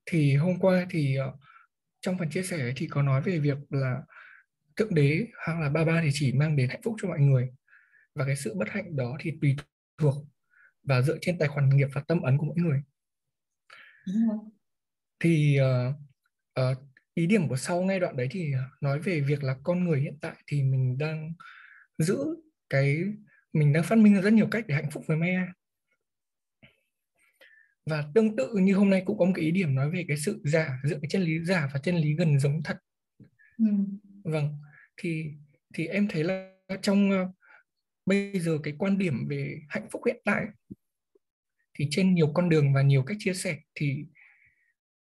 Thì 0.07 0.37
hôm 0.37 0.59
qua 0.61 0.87
thì 0.91 1.17
uh, 1.29 1.41
trong 2.01 2.19
phần 2.19 2.31
chia 2.31 2.43
sẻ 2.43 2.73
thì 2.77 2.89
có 2.91 3.03
nói 3.03 3.23
về 3.23 3.39
việc 3.39 3.59
là 3.69 4.03
thượng 4.77 4.95
đế 4.95 5.27
hoặc 5.47 5.61
là 5.61 5.69
ba 5.69 5.85
ba 5.85 6.01
thì 6.03 6.11
chỉ 6.13 6.33
mang 6.33 6.57
đến 6.57 6.69
hạnh 6.69 6.83
phúc 6.85 6.95
cho 7.03 7.09
mọi 7.09 7.21
người. 7.21 7.51
Và 8.15 8.25
cái 8.27 8.37
sự 8.37 8.55
bất 8.55 8.69
hạnh 8.69 8.97
đó 8.97 9.17
thì 9.21 9.33
tùy 9.41 9.57
thuộc 9.99 10.15
và 10.87 11.03
dựa 11.03 11.19
trên 11.21 11.39
tài 11.39 11.49
khoản 11.49 11.69
nghiệp 11.69 11.89
và 11.93 12.01
tâm 12.09 12.23
ấn 12.23 12.39
của 12.39 12.47
mỗi 12.47 12.57
người. 12.57 12.83
Thì 15.21 15.59
uh, 15.61 15.95
uh, 16.61 16.79
ý 17.15 17.27
điểm 17.27 17.49
của 17.49 17.57
sau 17.57 17.83
ngay 17.83 18.01
đoạn 18.01 18.17
đấy 18.17 18.29
thì 18.31 18.53
nói 18.81 18.99
về 18.99 19.21
việc 19.21 19.45
là 19.45 19.57
con 19.63 19.85
người 19.85 20.01
hiện 20.01 20.19
tại 20.21 20.37
thì 20.47 20.63
mình 20.63 20.99
đang 20.99 21.33
giữ 21.99 22.19
cái 22.71 23.03
mình 23.53 23.73
đang 23.73 23.83
phát 23.83 23.99
minh 23.99 24.15
ra 24.15 24.21
rất 24.21 24.33
nhiều 24.33 24.49
cách 24.51 24.65
để 24.69 24.75
hạnh 24.75 24.91
phúc 24.91 25.05
với 25.07 25.17
Maya. 25.17 25.53
Và 27.87 28.05
tương 28.15 28.37
tự 28.37 28.55
như 28.55 28.75
hôm 28.75 28.91
nay 28.91 29.03
cũng 29.07 29.19
có 29.19 29.25
một 29.25 29.33
cái 29.35 29.45
ý 29.45 29.51
điểm 29.51 29.75
nói 29.75 29.91
về 29.91 30.05
cái 30.09 30.17
sự 30.17 30.41
giả 30.45 30.81
giữa 30.85 30.99
cái 31.03 31.09
chân 31.11 31.23
lý 31.23 31.45
giả 31.45 31.71
và 31.75 31.81
chân 31.81 31.97
lý 31.97 32.15
gần 32.15 32.39
giống 32.39 32.63
thật. 32.63 32.79
Ừ. 33.59 33.65
vâng 34.25 34.59
thì 34.97 35.25
thì 35.75 35.87
em 35.87 36.09
thấy 36.09 36.25
là 36.25 36.53
trong 36.83 37.11
uh, 37.11 37.36
bây 38.07 38.41
giờ 38.41 38.59
cái 38.63 38.75
quan 38.79 38.99
điểm 38.99 39.29
về 39.29 39.61
hạnh 39.69 39.89
phúc 39.91 40.03
hiện 40.07 40.23
tại 40.25 40.45
thì 41.79 41.89
trên 41.91 42.15
nhiều 42.15 42.33
con 42.35 42.49
đường 42.49 42.73
và 42.75 42.83
nhiều 42.83 43.03
cách 43.03 43.17
chia 43.21 43.35
sẻ 43.35 43.59
thì 43.75 44.05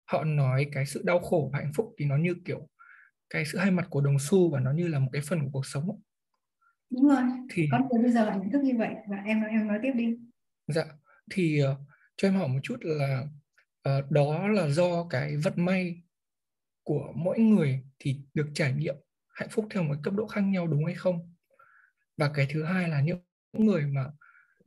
họ 0.04 0.24
nói 0.24 0.66
cái 0.72 0.86
sự 0.86 1.02
đau 1.04 1.18
khổ 1.18 1.50
và 1.52 1.58
hạnh 1.58 1.72
phúc 1.74 1.94
thì 1.98 2.04
nó 2.04 2.16
như 2.16 2.34
kiểu 2.44 2.68
cái 3.30 3.44
sự 3.44 3.58
hai 3.58 3.70
mặt 3.70 3.86
của 3.90 4.00
đồng 4.00 4.18
xu 4.18 4.50
và 4.50 4.60
nó 4.60 4.72
như 4.72 4.88
là 4.88 4.98
một 4.98 5.08
cái 5.12 5.22
phần 5.22 5.40
của 5.40 5.50
cuộc 5.52 5.66
sống 5.66 6.00
đúng 6.90 7.08
rồi. 7.08 7.22
Thì 7.50 7.68
con 7.72 7.88
người 7.88 8.02
bây 8.02 8.12
giờ 8.12 8.24
là 8.24 8.34
nhận 8.34 8.50
thức 8.50 8.62
như 8.62 8.76
vậy. 8.78 8.94
Và 9.08 9.16
em 9.26 9.42
em 9.42 9.68
nói 9.68 9.78
tiếp 9.82 9.92
đi. 9.94 10.16
Dạ. 10.66 10.84
Thì 11.30 11.60
uh, 11.64 11.78
cho 12.16 12.28
em 12.28 12.34
hỏi 12.34 12.48
một 12.48 12.60
chút 12.62 12.76
là 12.80 13.24
uh, 13.88 14.10
đó 14.10 14.48
là 14.48 14.68
do 14.68 15.06
cái 15.10 15.36
vận 15.36 15.54
may 15.56 16.02
của 16.82 17.12
mỗi 17.14 17.38
người 17.38 17.84
thì 17.98 18.20
được 18.34 18.50
trải 18.54 18.72
nghiệm 18.72 18.94
hạnh 19.34 19.48
phúc 19.50 19.66
theo 19.70 19.82
một 19.82 19.94
cấp 20.02 20.14
độ 20.14 20.26
khác 20.26 20.40
nhau 20.40 20.66
đúng 20.66 20.84
hay 20.84 20.94
không 20.94 21.29
và 22.20 22.30
cái 22.34 22.46
thứ 22.50 22.64
hai 22.64 22.88
là 22.88 23.00
những 23.00 23.18
người 23.52 23.86
mà 23.86 24.04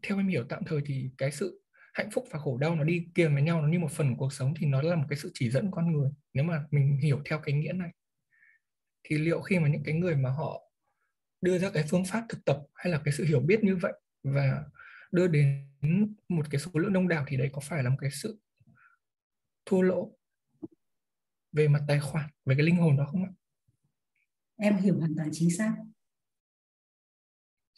theo 0.04 0.18
em 0.18 0.28
hiểu 0.28 0.46
tạm 0.50 0.64
thời 0.66 0.82
thì 0.86 1.10
cái 1.18 1.32
sự 1.32 1.62
hạnh 1.94 2.10
phúc 2.12 2.28
và 2.32 2.40
khổ 2.40 2.58
đau 2.58 2.76
nó 2.76 2.84
đi 2.84 3.08
kèm 3.16 3.34
với 3.34 3.44
nhau, 3.44 3.62
nó 3.62 3.68
như 3.68 3.80
một 3.80 3.92
phần 3.92 4.10
của 4.10 4.20
cuộc 4.20 4.34
sống 4.34 4.54
thì 4.58 4.66
nó 4.66 4.82
là 4.82 4.96
một 4.96 5.06
cái 5.10 5.18
sự 5.18 5.32
chỉ 5.34 5.50
dẫn 5.50 5.72
con 5.72 5.92
người, 5.92 6.10
nếu 6.34 6.44
mà 6.44 6.66
mình 6.72 6.98
hiểu 6.98 7.22
theo 7.26 7.40
cái 7.40 7.56
nghĩa 7.56 7.74
này. 7.74 7.92
Thì 9.04 9.18
liệu 9.18 9.42
khi 9.42 9.60
mà 9.60 9.68
những 9.68 9.84
cái 9.84 9.94
người 9.94 10.16
mà 10.16 10.30
họ 10.30 10.72
đưa 11.42 11.58
ra 11.58 11.70
cái 11.70 11.84
phương 11.90 12.06
pháp 12.06 12.26
thực 12.30 12.46
tập 12.46 12.58
hay 12.74 12.92
là 12.92 13.02
cái 13.06 13.14
sự 13.14 13.26
hiểu 13.26 13.40
biết 13.40 13.64
như 13.64 13.76
vậy 13.76 13.94
và 14.24 14.64
đưa 15.12 15.28
đến 15.28 15.68
một 16.30 16.46
cái 16.50 16.60
số 16.60 16.72
lượng 16.74 16.94
đông 16.94 17.08
đảo 17.08 17.26
thì 17.28 17.38
đấy 17.38 17.50
có 17.54 17.60
phải 17.60 17.84
là 17.84 17.90
một 17.90 17.98
cái 18.02 18.12
sự 18.12 18.40
thua 19.66 19.82
lỗ 19.82 20.18
về 21.52 21.68
mặt 21.68 21.82
tài 21.88 22.00
khoản, 22.00 22.30
về 22.46 22.56
cái 22.56 22.66
linh 22.66 22.76
hồn 22.76 22.98
đó 22.98 23.06
không 23.06 23.24
ạ? 23.24 23.32
Em 24.58 24.78
hiểu 24.78 25.00
hoàn 25.00 25.16
toàn 25.16 25.30
chính 25.32 25.50
xác 25.58 25.76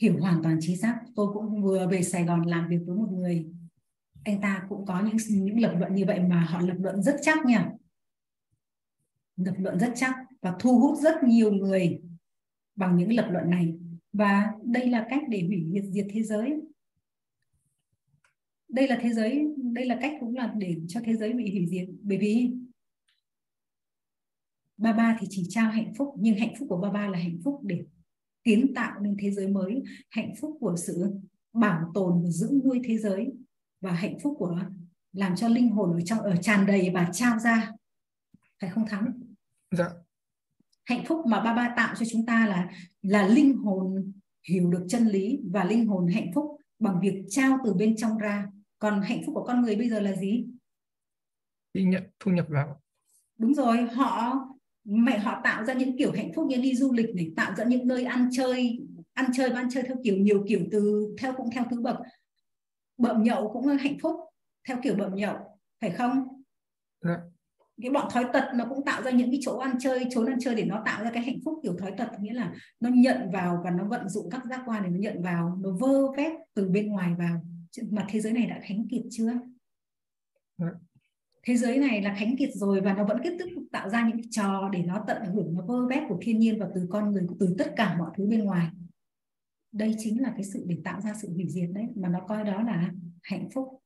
hiểu 0.01 0.17
hoàn 0.19 0.43
toàn 0.43 0.57
chính 0.61 0.77
xác. 0.77 1.01
Tôi 1.15 1.33
cũng 1.33 1.63
vừa 1.63 1.87
về 1.87 2.03
Sài 2.03 2.23
Gòn 2.23 2.41
làm 2.41 2.69
việc 2.69 2.79
với 2.85 2.95
một 2.95 3.11
người. 3.11 3.45
Anh 4.23 4.41
ta 4.41 4.65
cũng 4.69 4.85
có 4.85 5.03
những 5.03 5.17
những 5.29 5.59
lập 5.59 5.75
luận 5.79 5.95
như 5.95 6.05
vậy 6.05 6.19
mà 6.19 6.39
họ 6.39 6.61
lập 6.61 6.77
luận 6.79 7.01
rất 7.01 7.15
chắc 7.21 7.45
nha. 7.45 7.71
Lập 9.35 9.55
luận 9.57 9.79
rất 9.79 9.93
chắc 9.95 10.15
và 10.41 10.55
thu 10.59 10.79
hút 10.79 10.99
rất 10.99 11.23
nhiều 11.23 11.51
người 11.51 12.01
bằng 12.75 12.97
những 12.97 13.13
lập 13.13 13.27
luận 13.31 13.49
này. 13.49 13.75
Và 14.13 14.51
đây 14.63 14.89
là 14.89 15.07
cách 15.09 15.21
để 15.29 15.43
hủy 15.47 15.65
diệt 15.73 15.83
diệt 15.91 16.07
thế 16.09 16.23
giới. 16.23 16.61
Đây 18.67 18.87
là 18.87 18.99
thế 19.01 19.13
giới, 19.13 19.47
đây 19.57 19.85
là 19.85 19.97
cách 20.01 20.13
cũng 20.19 20.35
là 20.35 20.53
để 20.57 20.77
cho 20.87 21.01
thế 21.03 21.15
giới 21.15 21.33
bị 21.33 21.51
hủy 21.51 21.67
diệt. 21.67 21.87
Bởi 22.01 22.17
vì 22.17 22.51
ba 24.77 24.93
ba 24.93 25.17
thì 25.19 25.27
chỉ 25.29 25.45
trao 25.49 25.71
hạnh 25.71 25.93
phúc, 25.97 26.15
nhưng 26.19 26.37
hạnh 26.37 26.53
phúc 26.59 26.67
của 26.69 26.77
ba 26.77 26.91
ba 26.91 27.07
là 27.07 27.19
hạnh 27.19 27.37
phúc 27.43 27.59
để 27.63 27.85
kiến 28.45 28.73
tạo 28.75 28.99
nên 29.01 29.17
thế 29.19 29.31
giới 29.31 29.47
mới 29.47 29.83
hạnh 30.09 30.33
phúc 30.41 30.57
của 30.59 30.75
sự 30.77 31.13
bảo 31.53 31.91
tồn 31.93 32.23
và 32.23 32.29
giữ 32.29 32.61
nuôi 32.65 32.81
thế 32.83 32.97
giới 32.97 33.33
và 33.81 33.91
hạnh 33.91 34.19
phúc 34.23 34.35
của 34.39 34.59
làm 35.13 35.35
cho 35.35 35.47
linh 35.47 35.69
hồn 35.69 35.93
ở 35.93 36.01
trong 36.01 36.19
ở 36.19 36.35
tràn 36.35 36.65
đầy 36.65 36.91
và 36.93 37.09
trao 37.13 37.39
ra. 37.39 37.71
Phải 38.61 38.69
không 38.69 38.87
thắng? 38.87 39.13
Dạ. 39.71 39.89
Hạnh 40.83 41.03
phúc 41.07 41.25
mà 41.25 41.43
ba 41.43 41.53
ba 41.53 41.73
tạo 41.77 41.95
cho 41.99 42.05
chúng 42.11 42.25
ta 42.25 42.47
là 42.47 42.69
là 43.01 43.27
linh 43.27 43.57
hồn 43.57 44.13
hiểu 44.49 44.69
được 44.69 44.85
chân 44.89 45.07
lý 45.07 45.39
và 45.51 45.63
linh 45.63 45.87
hồn 45.87 46.07
hạnh 46.07 46.31
phúc 46.35 46.61
bằng 46.79 46.99
việc 47.01 47.25
trao 47.29 47.57
từ 47.65 47.73
bên 47.73 47.95
trong 47.97 48.17
ra. 48.17 48.47
Còn 48.79 49.01
hạnh 49.01 49.21
phúc 49.25 49.35
của 49.35 49.43
con 49.43 49.61
người 49.61 49.75
bây 49.75 49.89
giờ 49.89 49.99
là 49.99 50.15
gì? 50.15 50.45
Đi 51.73 51.83
nhận 51.83 52.03
thu 52.19 52.31
nhập 52.31 52.45
vào. 52.49 52.81
Đúng 53.37 53.53
rồi 53.53 53.81
họ 53.81 54.37
mẹ 54.85 55.19
họ 55.19 55.41
tạo 55.43 55.65
ra 55.65 55.73
những 55.73 55.97
kiểu 55.97 56.11
hạnh 56.11 56.31
phúc 56.35 56.45
như 56.49 56.57
đi 56.57 56.75
du 56.75 56.93
lịch 56.93 57.15
này 57.15 57.31
tạo 57.35 57.55
ra 57.55 57.65
những 57.65 57.87
nơi 57.87 58.03
ăn 58.03 58.29
chơi 58.31 58.79
ăn 59.13 59.25
chơi 59.33 59.49
và 59.49 59.55
ăn 59.55 59.67
chơi 59.71 59.83
theo 59.83 59.97
kiểu 60.03 60.17
nhiều 60.17 60.45
kiểu 60.47 60.59
từ 60.71 61.13
theo 61.19 61.33
cũng 61.37 61.49
theo 61.51 61.63
thứ 61.71 61.81
bậc 61.81 61.97
bợm 62.97 63.23
nhậu 63.23 63.51
cũng 63.53 63.67
hạnh 63.67 63.97
phúc 64.01 64.15
theo 64.67 64.77
kiểu 64.83 64.95
bợm 64.95 65.15
nhậu 65.15 65.35
phải 65.81 65.91
không 65.91 66.27
dạ. 67.01 67.17
cái 67.81 67.91
bọn 67.91 68.07
thói 68.11 68.25
tật 68.33 68.43
nó 68.55 68.65
cũng 68.69 68.85
tạo 68.85 69.03
ra 69.03 69.11
những 69.11 69.31
cái 69.31 69.39
chỗ 69.43 69.57
ăn 69.57 69.77
chơi 69.79 70.05
trốn 70.09 70.25
ăn 70.25 70.39
chơi 70.39 70.55
để 70.55 70.65
nó 70.65 70.83
tạo 70.85 71.03
ra 71.03 71.11
cái 71.13 71.23
hạnh 71.23 71.39
phúc 71.45 71.59
kiểu 71.63 71.77
thói 71.77 71.91
tật 71.97 72.07
nghĩa 72.19 72.33
là 72.33 72.53
nó 72.79 72.89
nhận 72.89 73.31
vào 73.31 73.61
và 73.63 73.71
nó 73.71 73.83
vận 73.83 74.09
dụng 74.09 74.29
các 74.29 74.45
giác 74.45 74.61
quan 74.65 74.83
để 74.83 74.89
nó 74.89 74.97
nhận 74.99 75.23
vào 75.23 75.59
nó 75.61 75.69
vơ 75.79 76.11
vét 76.17 76.31
từ 76.53 76.69
bên 76.69 76.87
ngoài 76.87 77.11
vào 77.17 77.41
mà 77.91 78.05
thế 78.09 78.21
giới 78.21 78.33
này 78.33 78.45
đã 78.45 78.59
khánh 78.63 78.87
kiệt 78.87 79.01
chưa 79.11 79.31
dạ. 80.57 80.67
Thế 81.45 81.57
giới 81.57 81.77
này 81.77 82.01
là 82.01 82.15
khánh 82.19 82.37
kiệt 82.37 82.49
rồi 82.53 82.81
và 82.81 82.93
nó 82.93 83.05
vẫn 83.05 83.17
tiếp 83.23 83.37
tục 83.39 83.63
tạo 83.71 83.89
ra 83.89 84.07
những 84.07 84.31
trò 84.31 84.69
để 84.73 84.83
nó 84.83 85.03
tận 85.07 85.25
hưởng 85.33 85.53
nó 85.53 85.65
vơ 85.65 85.87
vét 85.87 86.03
của 86.09 86.17
thiên 86.21 86.39
nhiên 86.39 86.59
và 86.59 86.69
từ 86.75 86.87
con 86.89 87.11
người 87.11 87.27
từ 87.39 87.55
tất 87.57 87.73
cả 87.75 87.95
mọi 87.97 88.11
thứ 88.17 88.25
bên 88.27 88.43
ngoài. 88.43 88.67
Đây 89.71 89.95
chính 89.97 90.21
là 90.21 90.33
cái 90.35 90.43
sự 90.43 90.63
để 90.67 90.77
tạo 90.83 91.01
ra 91.01 91.13
sự 91.21 91.33
hủy 91.33 91.45
diệt 91.49 91.69
đấy 91.73 91.85
mà 91.95 92.09
nó 92.09 92.19
coi 92.27 92.43
đó 92.43 92.61
là 92.61 92.91
hạnh 93.23 93.49
phúc. 93.53 93.81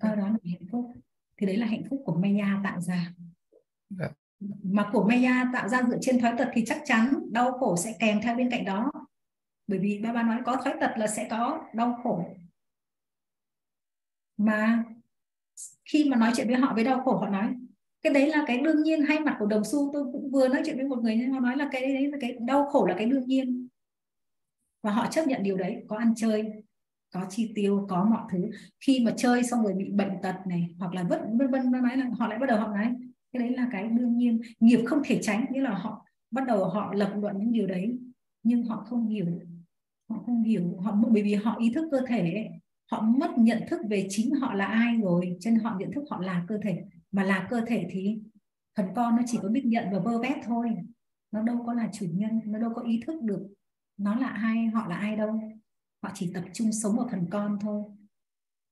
Coi 0.00 0.16
đó 0.16 0.28
là 0.28 0.36
hạnh 0.44 0.68
phúc. 0.72 0.92
Thì 1.36 1.46
đấy 1.46 1.56
là 1.56 1.66
hạnh 1.66 1.82
phúc 1.90 2.02
của 2.04 2.14
Maya 2.14 2.60
tạo 2.64 2.80
ra. 2.80 3.14
Dạ. 3.90 4.08
mà 4.62 4.90
của 4.92 5.08
Maya 5.08 5.50
tạo 5.52 5.68
ra 5.68 5.82
dựa 5.82 5.98
trên 6.00 6.20
thói 6.20 6.34
tật 6.38 6.48
thì 6.52 6.64
chắc 6.66 6.82
chắn 6.84 7.14
đau 7.32 7.52
khổ 7.52 7.76
sẽ 7.76 7.96
kèm 7.98 8.20
theo 8.22 8.36
bên 8.36 8.50
cạnh 8.50 8.64
đó. 8.64 8.92
Bởi 9.66 9.78
vì 9.78 9.98
ba 9.98 10.12
ba 10.12 10.22
nói 10.22 10.40
có 10.44 10.56
thói 10.64 10.74
tật 10.80 10.90
là 10.96 11.06
sẽ 11.06 11.26
có 11.30 11.64
đau 11.74 12.00
khổ. 12.02 12.24
Mà 14.36 14.84
khi 15.84 16.04
mà 16.10 16.16
nói 16.16 16.32
chuyện 16.36 16.46
với 16.46 16.56
họ 16.56 16.72
với 16.74 16.84
đau 16.84 17.02
khổ, 17.04 17.16
họ 17.16 17.28
nói, 17.28 17.54
cái 18.02 18.14
đấy 18.14 18.26
là 18.26 18.44
cái 18.46 18.58
đương 18.58 18.82
nhiên, 18.82 19.00
hai 19.02 19.20
mặt 19.20 19.36
của 19.38 19.46
đồng 19.46 19.64
xu. 19.64 19.90
Tôi 19.92 20.04
cũng 20.12 20.30
vừa 20.30 20.48
nói 20.48 20.62
chuyện 20.66 20.76
với 20.76 20.84
một 20.84 20.98
người 21.02 21.16
nhưng 21.16 21.30
họ 21.30 21.40
nói 21.40 21.56
là 21.56 21.68
cái 21.72 21.94
đấy 21.94 22.06
là 22.06 22.18
cái 22.20 22.36
đau 22.40 22.66
khổ 22.66 22.86
là 22.86 22.94
cái 22.98 23.06
đương 23.06 23.26
nhiên. 23.26 23.68
Và 24.82 24.90
họ 24.90 25.06
chấp 25.10 25.26
nhận 25.26 25.42
điều 25.42 25.56
đấy, 25.56 25.84
có 25.88 25.96
ăn 25.96 26.14
chơi, 26.16 26.52
có 27.14 27.26
chi 27.30 27.52
tiêu, 27.54 27.86
có 27.88 28.04
mọi 28.04 28.22
thứ. 28.32 28.50
Khi 28.80 29.00
mà 29.04 29.14
chơi 29.16 29.44
xong 29.44 29.62
rồi 29.62 29.74
bị 29.74 29.84
bệnh 29.90 30.10
tật 30.22 30.34
này, 30.46 30.74
hoặc 30.78 30.94
là 30.94 31.02
vất, 31.02 31.20
vân 31.38 31.50
vân 31.50 31.72
nói 31.72 31.96
là 31.96 32.06
họ 32.18 32.28
lại 32.28 32.38
bắt 32.38 32.46
đầu 32.46 32.60
họ 32.60 32.68
nói, 32.68 32.94
cái 33.32 33.40
đấy 33.40 33.50
là 33.50 33.68
cái 33.72 33.88
đương 33.88 34.16
nhiên. 34.16 34.40
Nghiệp 34.60 34.84
không 34.86 35.02
thể 35.04 35.18
tránh, 35.22 35.46
nghĩa 35.50 35.60
là 35.60 35.70
họ 35.70 36.06
bắt 36.30 36.44
đầu 36.46 36.64
họ 36.64 36.92
lập 36.94 37.12
luận 37.20 37.38
những 37.38 37.52
điều 37.52 37.66
đấy, 37.66 37.98
nhưng 38.42 38.62
họ 38.62 38.84
không 38.88 39.08
hiểu, 39.08 39.26
họ 40.10 40.22
không 40.26 40.42
hiểu, 40.42 40.78
họ, 40.80 40.92
bởi 41.08 41.22
vì 41.22 41.34
họ 41.34 41.56
ý 41.58 41.72
thức 41.74 41.88
cơ 41.90 42.00
thể 42.08 42.48
họ 42.90 43.02
mất 43.02 43.38
nhận 43.38 43.62
thức 43.68 43.80
về 43.90 44.06
chính 44.10 44.34
họ 44.34 44.54
là 44.54 44.66
ai 44.66 44.96
rồi. 45.02 45.36
Cho 45.40 45.50
nên 45.50 45.60
họ 45.60 45.76
nhận 45.80 45.92
thức 45.92 46.04
họ 46.10 46.20
là 46.20 46.44
cơ 46.48 46.58
thể. 46.62 46.84
Mà 47.12 47.24
là 47.24 47.46
cơ 47.50 47.60
thể 47.66 47.86
thì 47.90 48.20
phần 48.76 48.86
con 48.96 49.16
nó 49.16 49.22
chỉ 49.26 49.38
có 49.42 49.48
biết 49.48 49.64
nhận 49.64 49.84
và 49.92 49.98
vơ 49.98 50.18
vét 50.18 50.36
thôi. 50.44 50.68
Nó 51.32 51.42
đâu 51.42 51.62
có 51.66 51.74
là 51.74 51.90
chủ 51.92 52.06
nhân, 52.12 52.40
nó 52.44 52.58
đâu 52.58 52.72
có 52.74 52.82
ý 52.82 53.00
thức 53.06 53.22
được 53.22 53.48
nó 54.00 54.14
là 54.16 54.28
ai, 54.28 54.66
họ 54.66 54.88
là 54.88 54.96
ai 54.96 55.16
đâu. 55.16 55.40
Họ 56.02 56.10
chỉ 56.14 56.30
tập 56.34 56.44
trung 56.52 56.72
sống 56.72 56.98
ở 56.98 57.08
phần 57.10 57.26
con 57.30 57.58
thôi. 57.60 57.82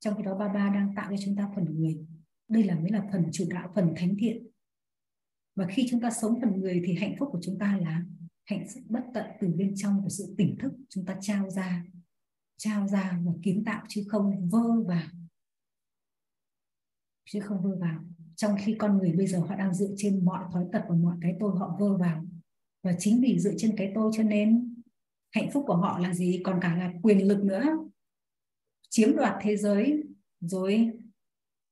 Trong 0.01 0.15
khi 0.17 0.23
đó, 0.23 0.35
ba 0.39 0.49
ba 0.49 0.71
đang 0.75 0.95
tạo 0.97 1.11
cho 1.11 1.17
chúng 1.25 1.37
ta 1.37 1.51
phần 1.55 1.65
người. 1.65 2.07
Đây 2.49 2.65
là 2.65 2.75
mới 2.75 2.91
là 2.91 3.09
phần 3.13 3.29
chủ 3.33 3.45
đạo, 3.51 3.73
phần 3.75 3.93
thánh 3.97 4.15
thiện. 4.19 4.47
Và 5.57 5.67
khi 5.67 5.87
chúng 5.91 6.01
ta 6.01 6.11
sống 6.11 6.41
phần 6.41 6.61
người 6.61 6.83
thì 6.87 6.95
hạnh 6.95 7.17
phúc 7.19 7.29
của 7.33 7.41
chúng 7.43 7.59
ta 7.59 7.79
là 7.83 8.03
hạnh 8.45 8.67
phúc 8.75 8.83
bất 8.89 9.03
tận 9.15 9.27
từ 9.41 9.49
bên 9.49 9.73
trong 9.77 10.03
của 10.03 10.09
sự 10.09 10.35
tỉnh 10.39 10.57
thức 10.59 10.73
chúng 10.89 11.05
ta 11.05 11.17
trao 11.21 11.51
ra 11.51 11.85
trao 12.59 12.89
ra 12.89 13.19
mà 13.25 13.33
kiến 13.43 13.65
tạo 13.65 13.85
chứ 13.89 14.05
không 14.09 14.49
vơ 14.49 14.83
vào. 14.83 15.07
Chứ 17.31 17.41
không 17.41 17.63
vơ 17.63 17.77
vào. 17.77 18.05
Trong 18.37 18.57
khi 18.59 18.75
con 18.79 18.99
người 18.99 19.13
bây 19.13 19.27
giờ 19.27 19.39
họ 19.39 19.57
đang 19.57 19.75
dựa 19.75 19.91
trên 19.97 20.25
mọi 20.25 20.45
thói 20.53 20.67
tật 20.73 20.83
và 20.89 20.95
mọi 20.95 21.17
cái 21.21 21.37
tôi 21.41 21.59
họ 21.59 21.77
vơ 21.81 21.97
vào. 21.97 22.25
Và 22.83 22.95
chính 22.99 23.21
vì 23.21 23.39
dựa 23.39 23.55
trên 23.57 23.77
cái 23.77 23.93
tôi 23.95 24.13
cho 24.17 24.23
nên 24.23 24.75
hạnh 25.31 25.51
phúc 25.53 25.65
của 25.67 25.77
họ 25.77 25.99
là 25.99 26.15
gì? 26.15 26.41
Còn 26.45 26.59
cả 26.63 26.77
là 26.77 26.93
quyền 27.03 27.29
lực 27.29 27.45
nữa. 27.45 27.63
Chiếm 28.89 29.17
đoạt 29.17 29.35
thế 29.43 29.57
giới. 29.57 30.03
Rồi 30.41 30.91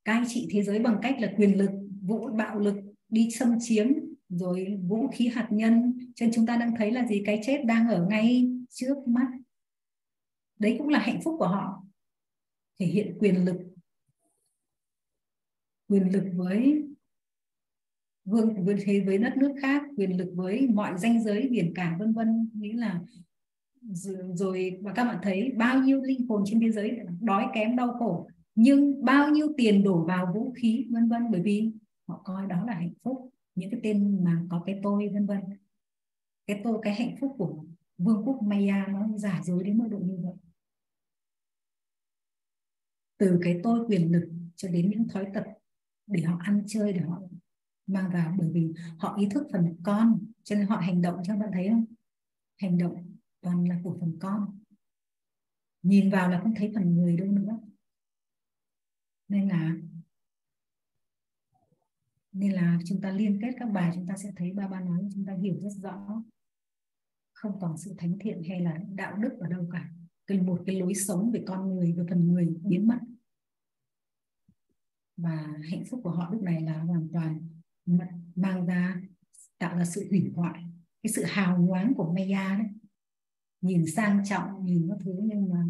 cai 0.05 0.23
trị 0.28 0.49
thế 0.50 0.62
giới 0.62 0.78
bằng 0.78 0.99
cách 1.02 1.16
là 1.21 1.35
quyền 1.37 1.59
lực, 1.59 1.71
vũ 2.02 2.28
bạo 2.37 2.59
lực 2.59 2.76
đi 3.09 3.31
xâm 3.31 3.55
chiếm. 3.61 3.87
Rồi 4.28 4.78
vũ 4.88 5.09
khí 5.09 5.28
hạt 5.28 5.49
nhân. 5.50 5.99
Cho 6.14 6.26
nên 6.26 6.35
chúng 6.35 6.47
ta 6.47 6.57
đang 6.57 6.75
thấy 6.76 6.93
là 6.93 7.07
gì? 7.07 7.23
Cái 7.26 7.40
chết 7.47 7.62
đang 7.64 7.88
ở 7.88 8.07
ngay 8.07 8.52
trước 8.71 9.09
mắt 9.09 9.26
đấy 10.59 10.77
cũng 10.79 10.89
là 10.89 10.99
hạnh 10.99 11.21
phúc 11.25 11.37
của 11.39 11.49
họ. 11.49 11.83
Thể 12.79 12.87
hiện 12.87 13.17
quyền 13.19 13.45
lực. 13.45 13.57
Quyền 15.89 16.13
lực 16.13 16.25
với 16.35 16.85
vương, 18.25 18.65
với 18.65 18.77
thế, 18.85 19.01
với 19.07 19.19
đất 19.19 19.37
nước 19.37 19.55
khác, 19.61 19.83
quyền 19.97 20.17
lực 20.17 20.33
với 20.35 20.69
mọi 20.69 20.99
danh 20.99 21.23
giới, 21.23 21.49
biển 21.49 21.73
cả, 21.75 21.97
vân 21.99 22.13
vân. 22.13 22.51
Nghĩa 22.55 22.73
là 22.73 23.01
rồi, 24.35 24.79
và 24.83 24.93
các 24.93 25.05
bạn 25.05 25.19
thấy 25.23 25.53
bao 25.57 25.83
nhiêu 25.83 26.03
linh 26.03 26.27
hồn 26.29 26.43
trên 26.47 26.61
thế 26.61 26.71
giới 26.71 26.99
đói 27.21 27.47
kém, 27.55 27.77
đau 27.77 27.93
khổ, 27.99 28.29
nhưng 28.55 29.05
bao 29.05 29.31
nhiêu 29.31 29.53
tiền 29.57 29.85
đổ 29.85 30.05
vào 30.05 30.33
vũ 30.35 30.53
khí, 30.57 30.87
vân 30.91 31.09
vân. 31.09 31.31
Bởi 31.31 31.43
vì 31.43 31.71
họ 32.09 32.21
coi 32.25 32.47
đó 32.47 32.65
là 32.67 32.75
hạnh 32.75 32.93
phúc. 33.03 33.31
Những 33.55 33.71
cái 33.71 33.81
tên 33.83 34.25
mà 34.25 34.43
có 34.51 34.63
cái 34.67 34.81
tôi, 34.83 35.09
vân 35.09 35.27
vân. 35.27 35.41
Cái 36.47 36.61
tôi, 36.65 36.79
cái 36.83 36.95
hạnh 36.95 37.17
phúc 37.21 37.35
của 37.39 37.65
vương 37.99 38.23
quốc 38.25 38.43
Maya 38.43 38.87
nó 38.89 39.19
giả 39.19 39.41
dối 39.45 39.65
đến 39.65 39.79
mức 39.79 39.89
độ 39.91 39.99
như 39.99 40.19
vậy 40.23 40.35
từ 43.19 43.39
cái 43.43 43.61
tôi 43.63 43.87
quyền 43.89 44.13
lực 44.13 44.29
cho 44.57 44.69
đến 44.69 44.91
những 44.91 45.09
thói 45.09 45.27
tật 45.35 45.45
để 46.07 46.23
họ 46.23 46.39
ăn 46.45 46.63
chơi, 46.67 46.93
để 46.93 47.01
họ 47.01 47.23
mang 47.87 48.11
vào, 48.13 48.35
bởi 48.39 48.51
vì 48.53 48.73
họ 48.99 49.17
ý 49.17 49.29
thức 49.31 49.47
phần 49.53 49.77
con, 49.83 50.19
cho 50.43 50.57
nên 50.57 50.67
họ 50.67 50.77
hành 50.77 51.03
động 51.03 51.21
cho 51.25 51.37
bạn 51.37 51.51
thấy 51.53 51.69
không? 51.69 51.85
Hành 52.57 52.79
động 52.79 53.17
toàn 53.41 53.69
là 53.69 53.81
của 53.83 53.97
phần 54.01 54.19
con. 54.21 54.59
Nhìn 55.83 56.11
vào 56.11 56.31
là 56.31 56.41
không 56.41 56.55
thấy 56.55 56.73
phần 56.75 56.95
người 56.95 57.17
đâu 57.17 57.29
nữa. 57.29 57.61
Nên 59.29 59.49
là 59.49 59.77
nên 62.33 62.53
là 62.53 62.79
chúng 62.85 63.01
ta 63.01 63.11
liên 63.11 63.39
kết 63.43 63.51
các 63.59 63.67
bài, 63.67 63.93
chúng 63.95 64.07
ta 64.07 64.17
sẽ 64.17 64.33
thấy 64.37 64.53
ba 64.53 64.69
ba 64.69 64.81
nói, 64.81 65.09
chúng 65.15 65.25
ta 65.25 65.33
hiểu 65.33 65.61
rất 65.61 65.71
rõ. 65.83 66.23
Không 67.33 67.61
còn 67.61 67.79
sự 67.79 67.95
thánh 67.99 68.19
thiện 68.21 68.43
hay 68.49 68.61
là 68.61 68.79
đạo 68.95 69.17
đức 69.17 69.39
ở 69.41 69.49
đâu 69.49 69.69
cả 69.73 69.91
cái, 70.26 70.40
một 70.40 70.62
cái 70.66 70.80
lối 70.80 70.95
sống 70.95 71.30
về 71.30 71.42
con 71.47 71.68
người, 71.68 71.92
về 71.92 72.04
phần 72.09 72.33
người 72.33 72.54
biến 72.64 72.87
mất. 72.87 72.99
Và 75.16 75.59
hạnh 75.71 75.85
phúc 75.90 76.00
của 76.02 76.11
họ 76.11 76.30
lúc 76.33 76.42
này 76.42 76.62
là 76.62 76.83
hoàn 76.83 77.09
toàn 77.12 77.49
mang 78.35 78.66
ra, 78.66 79.02
tạo 79.59 79.78
ra 79.78 79.85
sự 79.85 80.06
hủy 80.11 80.33
hoại, 80.35 80.64
cái 81.02 81.12
sự 81.12 81.23
hào 81.25 81.59
nhoáng 81.59 81.92
của 81.97 82.12
Maya 82.12 82.59
đấy. 82.59 82.68
Nhìn 83.61 83.87
sang 83.87 84.25
trọng, 84.25 84.64
nhìn 84.64 84.88
các 84.88 84.99
thứ, 85.04 85.12
nhưng 85.23 85.49
mà 85.50 85.64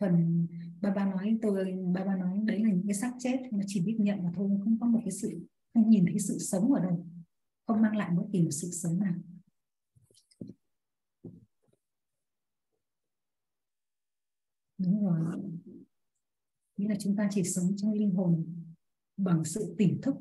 phần 0.00 0.46
ba 0.80 0.90
ba 0.90 1.06
nói, 1.06 1.38
tôi 1.42 1.74
ba 1.92 2.04
ba 2.04 2.16
nói 2.16 2.40
đấy 2.44 2.64
là 2.64 2.70
những 2.70 2.86
cái 2.86 2.94
xác 2.94 3.12
chết 3.18 3.40
nó 3.52 3.64
chỉ 3.66 3.84
biết 3.86 3.96
nhận 3.98 4.22
mà 4.22 4.32
thôi, 4.34 4.50
không 4.64 4.78
có 4.80 4.86
một 4.86 5.00
cái 5.04 5.12
sự, 5.12 5.46
không 5.74 5.90
nhìn 5.90 6.04
thấy 6.06 6.18
sự 6.18 6.38
sống 6.38 6.72
ở 6.72 6.82
đâu, 6.82 7.06
không 7.66 7.82
mang 7.82 7.96
lại 7.96 8.10
bất 8.16 8.24
kỳ 8.32 8.42
một 8.42 8.50
sự 8.50 8.70
sống 8.70 8.98
nào. 9.00 9.14
Đúng 14.78 15.04
rồi. 15.04 15.40
Nghĩa 16.76 16.88
là 16.88 16.94
chúng 17.00 17.16
ta 17.16 17.28
chỉ 17.30 17.44
sống 17.44 17.76
trong 17.76 17.92
linh 17.92 18.14
hồn 18.14 18.64
bằng 19.16 19.44
sự 19.44 19.74
tỉnh 19.78 20.00
thức 20.02 20.14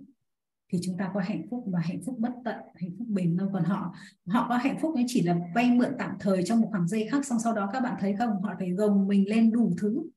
thì 0.71 0.79
chúng 0.81 0.97
ta 0.97 1.11
có 1.13 1.19
hạnh 1.19 1.47
phúc 1.49 1.63
và 1.67 1.79
hạnh 1.79 2.01
phúc 2.05 2.15
bất 2.19 2.33
tận, 2.45 2.55
hạnh 2.75 2.91
phúc 2.97 3.07
bền 3.07 3.35
lâu. 3.35 3.49
Còn 3.53 3.63
họ 3.63 3.95
họ 4.27 4.45
có 4.49 4.57
hạnh 4.57 4.77
phúc 4.81 4.95
ấy 4.95 5.03
chỉ 5.07 5.21
là 5.21 5.39
vay 5.55 5.71
mượn 5.71 5.95
tạm 5.99 6.17
thời 6.19 6.43
trong 6.45 6.61
một 6.61 6.67
khoảng 6.71 6.87
giây 6.87 7.07
khác 7.11 7.25
xong 7.25 7.39
sau 7.39 7.53
đó 7.53 7.69
các 7.73 7.79
bạn 7.79 7.97
thấy 7.99 8.15
không? 8.15 8.41
Họ 8.41 8.55
phải 8.59 8.71
gồng 8.71 9.07
mình 9.07 9.29
lên 9.29 9.51
đủ 9.51 9.75
thứ. 9.81 10.09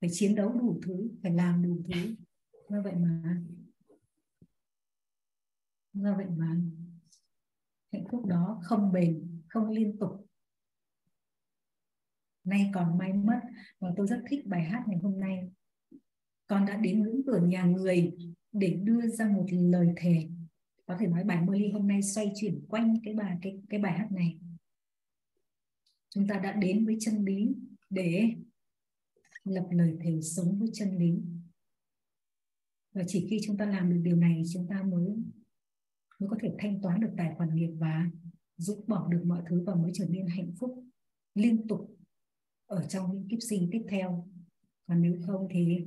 Phải 0.00 0.10
chiến 0.12 0.34
đấu 0.34 0.52
đủ 0.52 0.80
thứ, 0.86 1.08
phải 1.22 1.32
làm 1.32 1.62
đủ 1.62 1.82
thứ. 1.88 2.14
Do 2.68 2.82
vậy 2.82 2.94
mà, 2.94 3.42
do 5.92 6.16
vậy 6.16 6.26
mà 6.36 6.60
hạnh 7.92 8.04
phúc 8.10 8.26
đó 8.26 8.60
không 8.62 8.92
bền, 8.92 9.42
không 9.48 9.70
liên 9.70 9.98
tục 9.98 10.29
nay 12.50 12.70
còn 12.74 12.98
may 12.98 13.12
mất 13.12 13.40
và 13.78 13.92
tôi 13.96 14.06
rất 14.06 14.22
thích 14.28 14.46
bài 14.46 14.64
hát 14.64 14.84
ngày 14.86 14.98
hôm 15.02 15.20
nay. 15.20 15.50
Con 16.46 16.66
đã 16.66 16.76
đến 16.76 17.02
ngưỡng 17.02 17.22
cửa 17.26 17.40
nhà 17.46 17.64
người 17.64 18.12
để 18.52 18.80
đưa 18.82 19.06
ra 19.06 19.28
một 19.28 19.46
lời 19.50 19.88
thề. 19.96 20.28
Có 20.86 20.96
thể 21.00 21.06
nói 21.06 21.24
bài 21.24 21.42
Molly 21.46 21.70
hôm 21.70 21.88
nay 21.88 22.02
xoay 22.02 22.32
chuyển 22.36 22.64
quanh 22.68 22.96
cái 23.04 23.14
bài, 23.14 23.38
cái 23.42 23.60
cái 23.68 23.80
bài 23.80 23.98
hát 23.98 24.12
này. 24.12 24.38
Chúng 26.14 26.26
ta 26.26 26.38
đã 26.38 26.52
đến 26.52 26.86
với 26.86 26.96
chân 27.00 27.24
lý 27.24 27.54
để 27.90 28.34
lập 29.44 29.66
lời 29.70 29.96
thề 30.00 30.20
sống 30.22 30.58
với 30.58 30.68
chân 30.72 30.98
lý. 30.98 31.22
Và 32.92 33.02
chỉ 33.06 33.26
khi 33.30 33.40
chúng 33.46 33.56
ta 33.56 33.66
làm 33.66 33.90
được 33.90 34.00
điều 34.02 34.16
này, 34.16 34.42
chúng 34.52 34.66
ta 34.68 34.82
mới 34.82 35.16
mới 36.18 36.28
có 36.28 36.36
thể 36.40 36.54
thanh 36.58 36.82
toán 36.82 37.00
được 37.00 37.10
tài 37.16 37.34
khoản 37.36 37.54
nghiệp 37.54 37.70
và 37.78 38.10
giúp 38.56 38.84
bỏ 38.86 39.08
được 39.08 39.22
mọi 39.24 39.42
thứ 39.48 39.62
và 39.66 39.74
mới 39.74 39.90
trở 39.94 40.06
nên 40.08 40.26
hạnh 40.26 40.52
phúc 40.58 40.84
liên 41.34 41.68
tục 41.68 41.96
ở 42.70 42.84
trong 42.88 43.12
những 43.12 43.28
kiếp 43.28 43.38
sinh 43.48 43.68
tiếp 43.72 43.82
theo. 43.88 44.28
Còn 44.86 45.02
nếu 45.02 45.16
không 45.26 45.48
thì, 45.50 45.86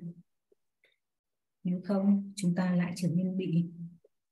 nếu 1.64 1.82
không, 1.84 2.34
chúng 2.36 2.56
ta 2.56 2.76
lại 2.76 2.94
trở 2.96 3.08
nên 3.08 3.38
bị 3.38 3.66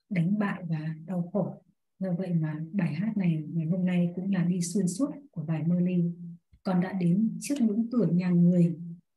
đánh 0.09 0.39
bại 0.39 0.63
và 0.69 0.95
đau 1.05 1.29
khổ. 1.33 1.61
Do 1.99 2.13
vậy 2.17 2.33
mà 2.33 2.59
bài 2.71 2.93
hát 2.93 3.17
này 3.17 3.43
ngày 3.53 3.65
hôm 3.65 3.85
nay 3.85 4.09
cũng 4.15 4.33
là 4.33 4.43
đi 4.43 4.61
xuyên 4.61 4.87
suốt 4.87 5.11
của 5.31 5.43
bài 5.43 5.63
Merlin 5.67 6.15
còn 6.63 6.81
đã 6.81 6.93
đến 6.93 7.37
trước 7.41 7.55
ngưỡng 7.61 7.89
cửa 7.91 8.07
nhà 8.11 8.29
người 8.29 8.75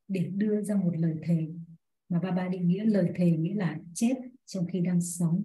để 0.09 0.31
đưa 0.35 0.62
ra 0.62 0.77
một 0.77 0.97
lời 0.97 1.14
thề. 1.23 1.49
Mà 2.09 2.20
ba 2.20 2.31
ba 2.31 2.49
định 2.49 2.68
nghĩa 2.68 2.85
lời 2.85 3.11
thề 3.16 3.31
nghĩa 3.37 3.55
là 3.55 3.81
chết 3.94 4.14
trong 4.47 4.66
khi 4.66 4.81
đang 4.81 5.01
sống. 5.01 5.42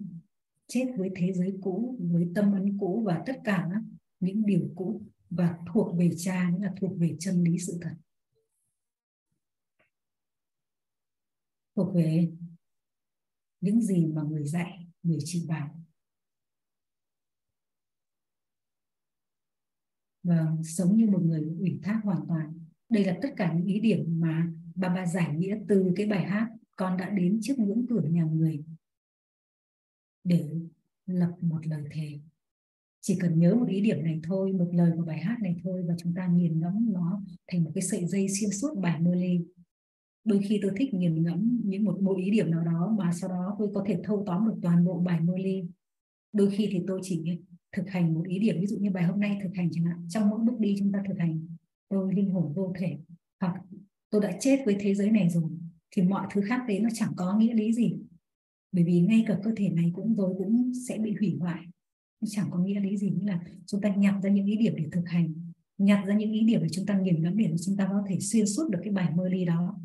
Chết 0.66 0.86
với 0.96 1.10
thế 1.16 1.32
giới 1.32 1.58
cũ, 1.60 1.98
với 2.00 2.28
tâm 2.34 2.52
ấn 2.52 2.78
cũ 2.78 3.02
và 3.06 3.22
tất 3.26 3.36
cả 3.44 3.68
những 4.20 4.46
điều 4.46 4.68
cũ 4.74 5.02
và 5.30 5.58
thuộc 5.72 5.96
về 5.98 6.10
cha 6.16 6.50
nghĩa 6.50 6.58
là 6.66 6.74
thuộc 6.80 6.98
về 6.98 7.16
chân 7.18 7.44
lý 7.44 7.58
sự 7.58 7.78
thật. 7.82 7.94
Thuộc 11.76 11.94
về 11.94 12.32
những 13.60 13.82
gì 13.82 14.06
mà 14.06 14.22
người 14.22 14.44
dạy, 14.44 14.86
người 15.02 15.18
chỉ 15.24 15.46
bảo. 15.48 15.84
Và 20.22 20.56
sống 20.64 20.96
như 20.96 21.06
một 21.06 21.22
người 21.22 21.56
ủy 21.58 21.80
thác 21.82 22.00
hoàn 22.04 22.26
toàn. 22.28 22.66
Đây 22.88 23.04
là 23.04 23.18
tất 23.22 23.28
cả 23.36 23.52
những 23.52 23.66
ý 23.66 23.80
điểm 23.80 24.20
mà 24.20 24.52
bà 24.74 24.88
bà 24.88 25.06
giải 25.06 25.36
nghĩa 25.36 25.58
từ 25.68 25.92
cái 25.96 26.06
bài 26.06 26.24
hát 26.24 26.48
con 26.76 26.96
đã 26.96 27.10
đến 27.10 27.38
trước 27.42 27.58
ngưỡng 27.58 27.86
cửa 27.88 28.02
nhà 28.10 28.24
người 28.24 28.64
để 30.24 30.60
lập 31.06 31.36
một 31.40 31.66
lời 31.66 31.84
thề 31.90 32.20
chỉ 33.00 33.16
cần 33.20 33.38
nhớ 33.38 33.54
một 33.54 33.68
ý 33.68 33.80
điểm 33.80 34.04
này 34.04 34.20
thôi, 34.22 34.52
một 34.52 34.68
lời 34.72 34.92
của 34.96 35.04
bài 35.04 35.18
hát 35.18 35.36
này 35.42 35.56
thôi 35.64 35.82
và 35.88 35.94
chúng 35.98 36.14
ta 36.14 36.26
nghiền 36.26 36.60
ngẫm 36.60 36.92
nó 36.92 37.22
thành 37.52 37.64
một 37.64 37.70
cái 37.74 37.82
sợi 37.82 38.06
dây 38.06 38.26
xuyên 38.28 38.50
suốt 38.50 38.74
bài 38.78 39.00
mơ 39.00 39.14
ly 39.14 39.40
đôi 40.24 40.40
khi 40.48 40.58
tôi 40.62 40.72
thích 40.76 40.94
nghiền 40.94 41.22
ngẫm 41.22 41.60
những 41.64 41.84
một 41.84 41.98
bộ 42.00 42.16
ý 42.16 42.30
điểm 42.30 42.50
nào 42.50 42.64
đó 42.64 42.94
mà 42.98 43.12
sau 43.12 43.30
đó 43.30 43.56
tôi 43.58 43.68
có 43.74 43.84
thể 43.86 44.00
thâu 44.04 44.24
tóm 44.26 44.48
được 44.48 44.54
toàn 44.62 44.84
bộ 44.84 45.00
bài 45.00 45.20
mơ 45.20 45.34
ly 45.36 45.62
đôi 46.32 46.50
khi 46.50 46.68
thì 46.70 46.82
tôi 46.86 47.00
chỉ 47.02 47.22
thực 47.76 47.88
hành 47.88 48.14
một 48.14 48.26
ý 48.26 48.38
điểm, 48.38 48.60
ví 48.60 48.66
dụ 48.66 48.76
như 48.76 48.90
bài 48.90 49.04
hôm 49.04 49.20
nay 49.20 49.38
thực 49.42 49.50
hành 49.54 49.70
chẳng 49.72 49.84
hạn, 49.84 50.06
trong 50.08 50.30
mỗi 50.30 50.40
bước 50.40 50.58
đi 50.58 50.74
chúng 50.78 50.92
ta 50.92 51.02
thực 51.08 51.18
hành, 51.18 51.46
tôi 51.88 52.14
linh 52.14 52.30
hồn 52.30 52.52
vô 52.56 52.72
thể. 52.78 52.98
Hoặc 53.40 53.54
tôi 54.10 54.20
đã 54.20 54.32
chết 54.40 54.62
với 54.66 54.76
thế 54.80 54.94
giới 54.94 55.10
này 55.10 55.28
rồi, 55.28 55.50
thì 55.90 56.02
mọi 56.02 56.26
thứ 56.30 56.40
khác 56.40 56.60
đấy 56.68 56.80
nó 56.80 56.88
chẳng 56.94 57.12
có 57.16 57.38
nghĩa 57.38 57.54
lý 57.54 57.72
gì. 57.72 57.96
Bởi 58.72 58.84
vì 58.84 59.00
ngay 59.00 59.24
cả 59.26 59.38
cơ 59.44 59.50
thể 59.56 59.68
này 59.68 59.90
cũng 59.94 60.14
rồi 60.14 60.34
cũng 60.38 60.72
sẽ 60.88 60.98
bị 60.98 61.14
hủy 61.20 61.36
hoại 61.40 61.60
chẳng 62.26 62.50
có 62.50 62.58
nghĩa 62.58 62.80
lý 62.80 62.96
gì 62.96 63.10
như 63.10 63.26
là 63.26 63.44
chúng 63.66 63.80
ta 63.80 63.94
nhặt 63.94 64.14
ra 64.22 64.30
những 64.30 64.46
ý 64.46 64.56
điểm 64.56 64.74
để 64.76 64.84
thực 64.92 65.04
hành, 65.06 65.34
nhặt 65.78 66.04
ra 66.06 66.16
những 66.16 66.32
ý 66.32 66.40
điểm 66.46 66.60
để 66.62 66.68
chúng 66.72 66.86
ta 66.86 66.98
nghiền 66.98 67.22
ngẫm 67.22 67.36
để 67.36 67.54
chúng 67.66 67.76
ta 67.76 67.86
có 67.90 68.04
thể 68.08 68.20
xuyên 68.20 68.46
suốt 68.46 68.70
được 68.70 68.78
cái 68.82 68.92
bài 68.92 69.12
mơ 69.14 69.28
ly 69.28 69.44
đó. 69.44 69.80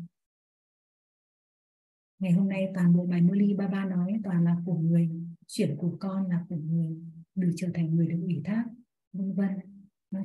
Ngày 2.18 2.32
hôm 2.32 2.48
nay 2.48 2.68
toàn 2.74 2.96
bộ 2.96 3.06
bài 3.06 3.22
mơ 3.22 3.34
ly 3.34 3.54
ba 3.54 3.68
ba 3.68 3.84
nói 3.84 4.20
toàn 4.24 4.44
là 4.44 4.56
của 4.64 4.78
người 4.78 5.10
chuyển 5.46 5.76
của 5.76 5.96
con 6.00 6.26
là 6.26 6.44
của 6.48 6.56
người, 6.56 6.96
được 7.34 7.52
trở 7.56 7.68
thành 7.74 7.94
người 7.94 8.06
được 8.06 8.20
ủy 8.22 8.40
thác, 8.44 8.64
vân 9.12 9.34
vân. 9.34 9.50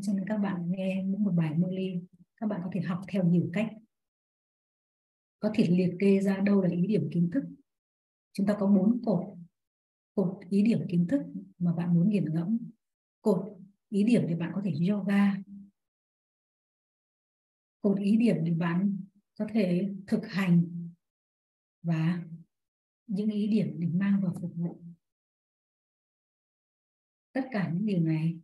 Cho 0.01 0.13
nên 0.13 0.25
các 0.27 0.37
bạn 0.37 0.71
nghe 0.71 1.03
những 1.03 1.23
một 1.23 1.31
bài 1.31 1.57
mơ 1.57 1.67
ly, 1.71 2.01
các 2.37 2.47
bạn 2.47 2.61
có 2.63 2.69
thể 2.73 2.81
học 2.81 3.01
theo 3.07 3.23
nhiều 3.23 3.49
cách. 3.53 3.69
Có 5.39 5.51
thể 5.55 5.67
liệt 5.69 5.95
kê 5.99 6.19
ra 6.19 6.37
đâu 6.37 6.61
là 6.61 6.69
ý 6.69 6.87
điểm 6.87 7.09
kiến 7.11 7.29
thức. 7.33 7.43
Chúng 8.33 8.47
ta 8.47 8.55
có 8.59 8.67
bốn 8.67 9.01
cột 9.05 9.40
cột, 10.15 10.39
ý 10.49 10.61
điểm 10.61 10.79
kiến 10.89 11.07
thức 11.07 11.21
mà 11.59 11.73
bạn 11.73 11.93
muốn 11.93 12.09
nghiền 12.09 12.33
ngẫm. 12.33 12.57
Cột, 13.21 13.57
ý 13.89 14.03
điểm 14.03 14.25
để 14.27 14.35
bạn 14.35 14.51
có 14.55 14.61
thể 14.65 14.73
yoga. 14.89 15.35
Cột, 17.81 17.99
ý 17.99 18.17
điểm 18.17 18.35
để 18.43 18.53
bạn 18.53 18.97
có 19.37 19.47
thể 19.53 19.93
thực 20.07 20.27
hành. 20.27 20.87
Và 21.83 22.23
những 23.07 23.29
ý 23.29 23.47
điểm 23.47 23.75
để 23.79 23.87
mang 23.87 24.21
vào 24.21 24.35
phục 24.41 24.55
vụ. 24.55 24.81
Tất 27.33 27.41
cả 27.51 27.71
những 27.73 27.85
điều 27.85 27.99
này, 27.99 28.39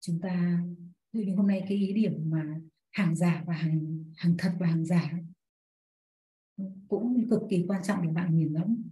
chúng 0.00 0.20
ta 0.20 0.64
ví 1.12 1.20
dụ 1.20 1.26
như 1.26 1.36
hôm 1.36 1.46
nay 1.46 1.60
cái 1.68 1.78
ý 1.78 1.92
điểm 1.92 2.30
mà 2.30 2.60
hàng 2.90 3.16
giả 3.16 3.44
và 3.46 3.54
hàng 3.54 4.04
hàng 4.16 4.34
thật 4.38 4.56
và 4.58 4.66
hàng 4.66 4.84
giả 4.84 5.12
cũng 6.88 7.26
cực 7.30 7.42
kỳ 7.50 7.64
quan 7.68 7.82
trọng 7.82 8.02
để 8.02 8.08
bạn 8.12 8.36
nhìn 8.36 8.52
ngẫm 8.52 8.82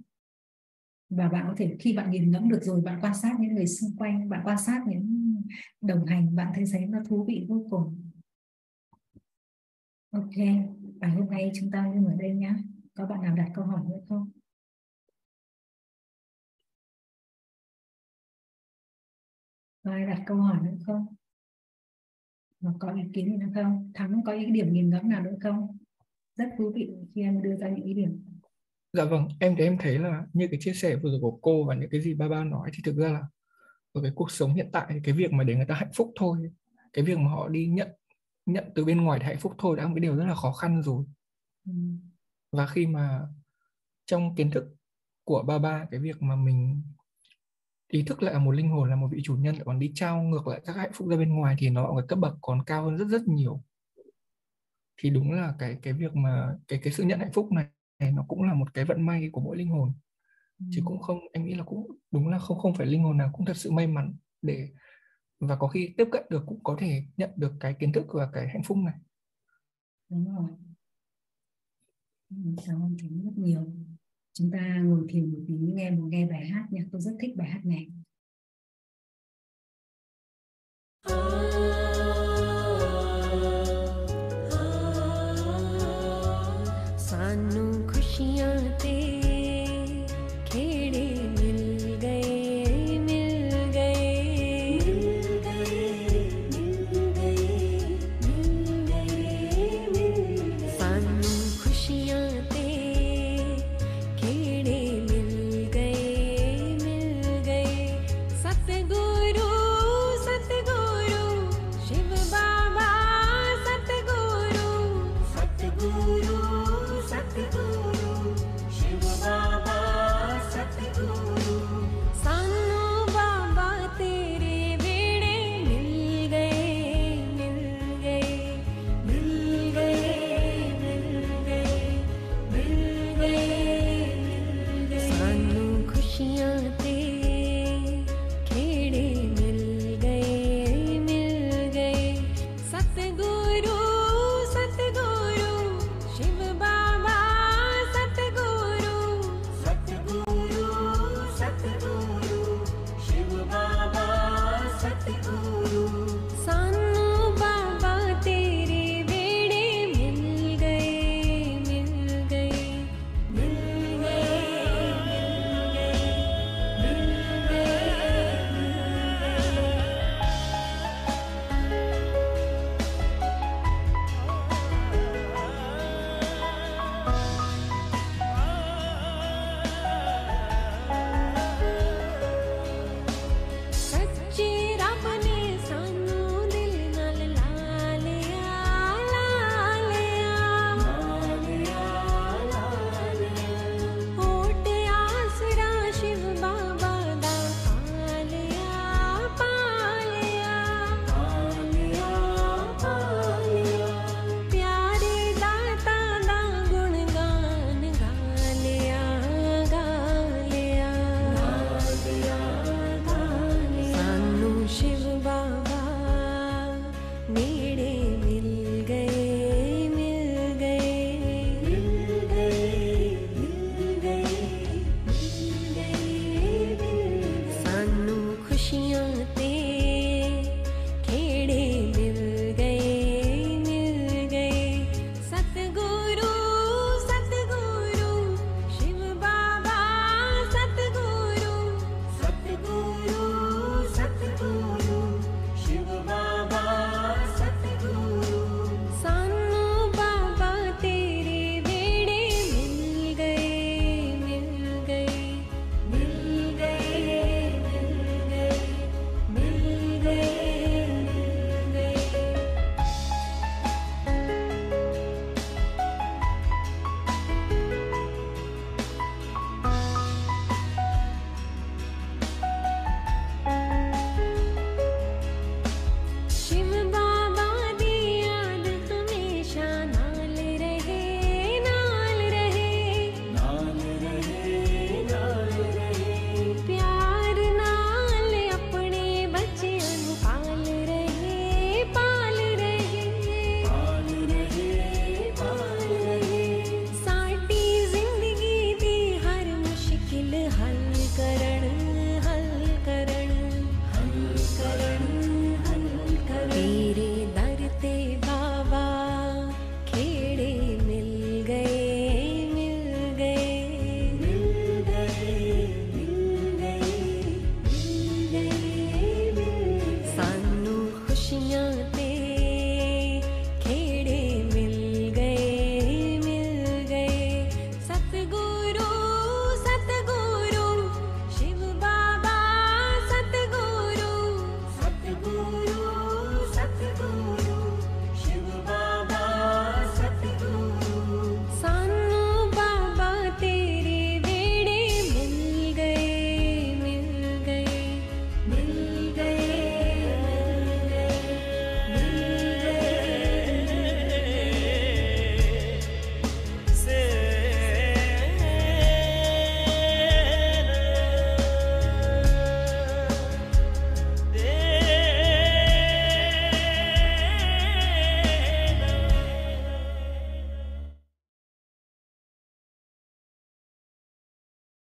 và 1.11 1.29
bạn 1.29 1.45
có 1.49 1.55
thể 1.57 1.77
khi 1.81 1.97
bạn 1.97 2.11
nghiền 2.11 2.31
ngẫm 2.31 2.49
được 2.49 2.61
rồi, 2.63 2.81
bạn 2.81 2.99
quan 3.03 3.15
sát 3.15 3.37
những 3.41 3.55
người 3.55 3.67
xung 3.67 3.97
quanh, 3.97 4.29
bạn 4.29 4.41
quan 4.45 4.59
sát 4.59 4.83
những 4.89 5.35
đồng 5.81 6.07
hành, 6.07 6.35
bạn 6.37 6.53
thấy 6.55 6.65
thấy 6.73 6.87
nó 6.87 6.99
thú 7.09 7.25
vị 7.29 7.47
vô 7.49 7.67
cùng. 7.71 8.11
Ok 10.11 10.37
bài 11.01 11.11
hôm 11.11 11.31
nay 11.31 11.53
chúng 11.55 11.71
ta 11.71 11.93
dừng 11.95 12.07
ở 12.07 12.15
đây 12.19 12.35
nhé 12.35 12.55
có 12.95 13.07
bạn 13.07 13.23
nào 13.23 13.37
đặt 13.37 13.51
câu 13.55 13.65
hỏi 13.65 13.81
nữa 13.89 14.01
không? 14.09 14.31
Có 19.85 19.91
ai 19.91 20.07
đặt 20.07 20.23
câu 20.27 20.37
hỏi 20.37 20.59
nữa 20.63 20.77
không? 20.87 21.07
Và 22.61 22.73
có 22.81 22.93
ý 22.93 23.03
kiến 23.13 23.27
gì 23.27 23.37
nữa 23.37 23.53
không? 23.55 23.91
Thắng 23.95 24.23
có 24.25 24.33
ý 24.33 24.51
điểm 24.51 24.73
nhìn 24.73 24.91
ngẫm 24.91 25.09
nào 25.09 25.23
nữa 25.23 25.37
không? 25.43 25.77
Rất 26.37 26.49
thú 26.59 26.73
vị 26.75 26.91
khi 27.15 27.23
em 27.23 27.43
đưa 27.43 27.57
ra 27.57 27.69
những 27.69 27.85
ý 27.85 27.95
điểm 27.95 28.34
dạ 28.95 29.05
vâng 29.05 29.29
em 29.41 29.57
thì 29.57 29.65
em 29.65 29.79
thấy 29.79 29.99
là 29.99 30.27
như 30.33 30.49
cái 30.51 30.61
chia 30.63 30.73
sẻ 30.73 30.97
vừa 30.97 31.11
rồi 31.11 31.21
của 31.21 31.39
cô 31.43 31.65
và 31.65 31.75
những 31.75 31.91
cái 31.91 32.01
gì 32.01 32.15
ba 32.15 32.29
ba 32.29 32.45
nói 32.45 32.71
thì 32.75 32.79
thực 32.85 32.97
ra 32.97 33.09
là 33.09 33.23
ở 33.93 34.03
cái 34.03 34.13
cuộc 34.15 34.31
sống 34.31 34.55
hiện 34.55 34.71
tại 34.73 35.01
cái 35.05 35.15
việc 35.15 35.33
mà 35.33 35.45
để 35.45 35.55
người 35.57 35.67
ta 35.67 35.75
hạnh 35.75 35.91
phúc 35.95 36.13
thôi 36.17 36.39
cái 36.93 37.05
việc 37.05 37.19
mà 37.19 37.31
họ 37.31 37.49
đi 37.49 37.67
nhận 37.67 37.89
nhận 38.47 38.65
từ 38.75 38.85
bên 38.85 39.05
ngoài 39.05 39.19
thì 39.23 39.27
hạnh 39.27 39.39
phúc 39.41 39.53
thôi 39.59 39.77
đã 39.77 39.83
là 39.83 39.89
một 39.89 39.95
cái 39.95 40.01
điều 40.01 40.17
rất 40.17 40.25
là 40.25 40.35
khó 40.35 40.53
khăn 40.53 40.83
rồi 40.83 41.05
ừ. 41.67 41.73
và 42.53 42.67
khi 42.67 42.87
mà 42.87 43.21
trong 44.07 44.35
kiến 44.35 44.51
thức 44.51 44.65
của 45.25 45.43
ba 45.43 45.59
ba 45.59 45.87
cái 45.91 46.01
việc 46.01 46.23
mà 46.23 46.37
mình 46.37 46.83
ý 47.89 48.03
thức 48.03 48.23
lại 48.23 48.35
là 48.35 48.41
một 48.41 48.51
linh 48.51 48.69
hồn 48.69 48.91
là 48.91 48.97
một 48.97 49.09
vị 49.13 49.21
chủ 49.25 49.37
nhân 49.37 49.57
còn 49.65 49.79
đi 49.79 49.93
trao 49.95 50.23
ngược 50.23 50.47
lại 50.47 50.61
các 50.65 50.77
hạnh 50.77 50.91
phúc 50.95 51.09
ra 51.09 51.17
bên 51.17 51.35
ngoài 51.35 51.57
thì 51.59 51.71
nó 51.71 51.87
ở 51.97 52.07
cấp 52.09 52.19
bậc 52.19 52.35
còn 52.41 52.65
cao 52.65 52.85
hơn 52.85 52.97
rất 52.97 53.09
rất 53.09 53.23
nhiều 53.29 53.63
thì 54.97 55.11
đúng 55.11 55.33
là 55.33 55.55
cái 55.59 55.79
cái 55.83 55.93
việc 55.93 56.17
mà 56.17 56.55
cái 56.69 56.81
cái 56.83 56.93
sự 56.93 57.03
nhận 57.03 57.19
hạnh 57.19 57.33
phúc 57.33 57.53
này, 57.53 57.65
này 57.99 58.13
nó 58.13 58.25
cũng 58.29 58.43
là 58.43 58.55
một 58.55 58.75
cái 58.75 58.85
vận 58.85 59.07
may 59.07 59.31
của 59.33 59.41
mỗi 59.41 59.57
linh 59.57 59.69
hồn. 59.69 59.93
Ừ. 60.59 60.67
chứ 60.71 60.83
cũng 60.85 60.99
không 61.01 61.19
em 61.33 61.45
nghĩ 61.45 61.55
là 61.55 61.65
cũng 61.65 61.87
đúng 62.11 62.29
là 62.29 62.39
không 62.39 62.59
không 62.59 62.75
phải 62.75 62.87
linh 62.87 63.03
hồn 63.03 63.17
nào 63.17 63.31
cũng 63.33 63.47
thật 63.47 63.57
sự 63.57 63.71
may 63.71 63.87
mắn 63.87 64.15
để 64.43 64.69
và 65.41 65.57
có 65.57 65.69
khi 65.69 65.95
tiếp 65.97 66.09
cận 66.13 66.25
được 66.31 66.43
cũng 66.47 66.65
có 66.65 66.77
thể 66.79 67.05
nhận 67.17 67.31
được 67.37 67.53
cái 67.61 67.75
kiến 67.75 67.93
thức 67.93 68.07
và 68.13 68.31
cái 68.33 68.49
hạnh 68.49 68.63
phúc 68.65 68.79
này. 68.79 68.95
Đúng 70.09 70.37
rồi. 70.37 70.51
Cảm 72.67 72.83
ơn 72.83 72.97
chúng 73.01 73.25
rất 73.25 73.33
nhiều. 73.37 73.73
Chúng 74.33 74.51
ta 74.51 74.81
ngồi 74.85 75.07
thiền 75.09 75.33
một 75.33 75.41
tí 75.49 75.55
nghe 75.55 75.91
một 75.91 76.05
nghe 76.09 76.27
bài 76.27 76.47
hát 76.47 76.67
nha. 76.71 76.83
Tôi 76.93 77.01
rất 77.01 77.17
thích 77.21 77.37
bài 77.37 77.49
hát 77.49 77.65
này 77.65 77.87
ਸਾਨੂੰ 87.15 87.87
ਖੁਸ਼ੀਆਂ 87.89 88.55
ਤੇ 88.83 89.24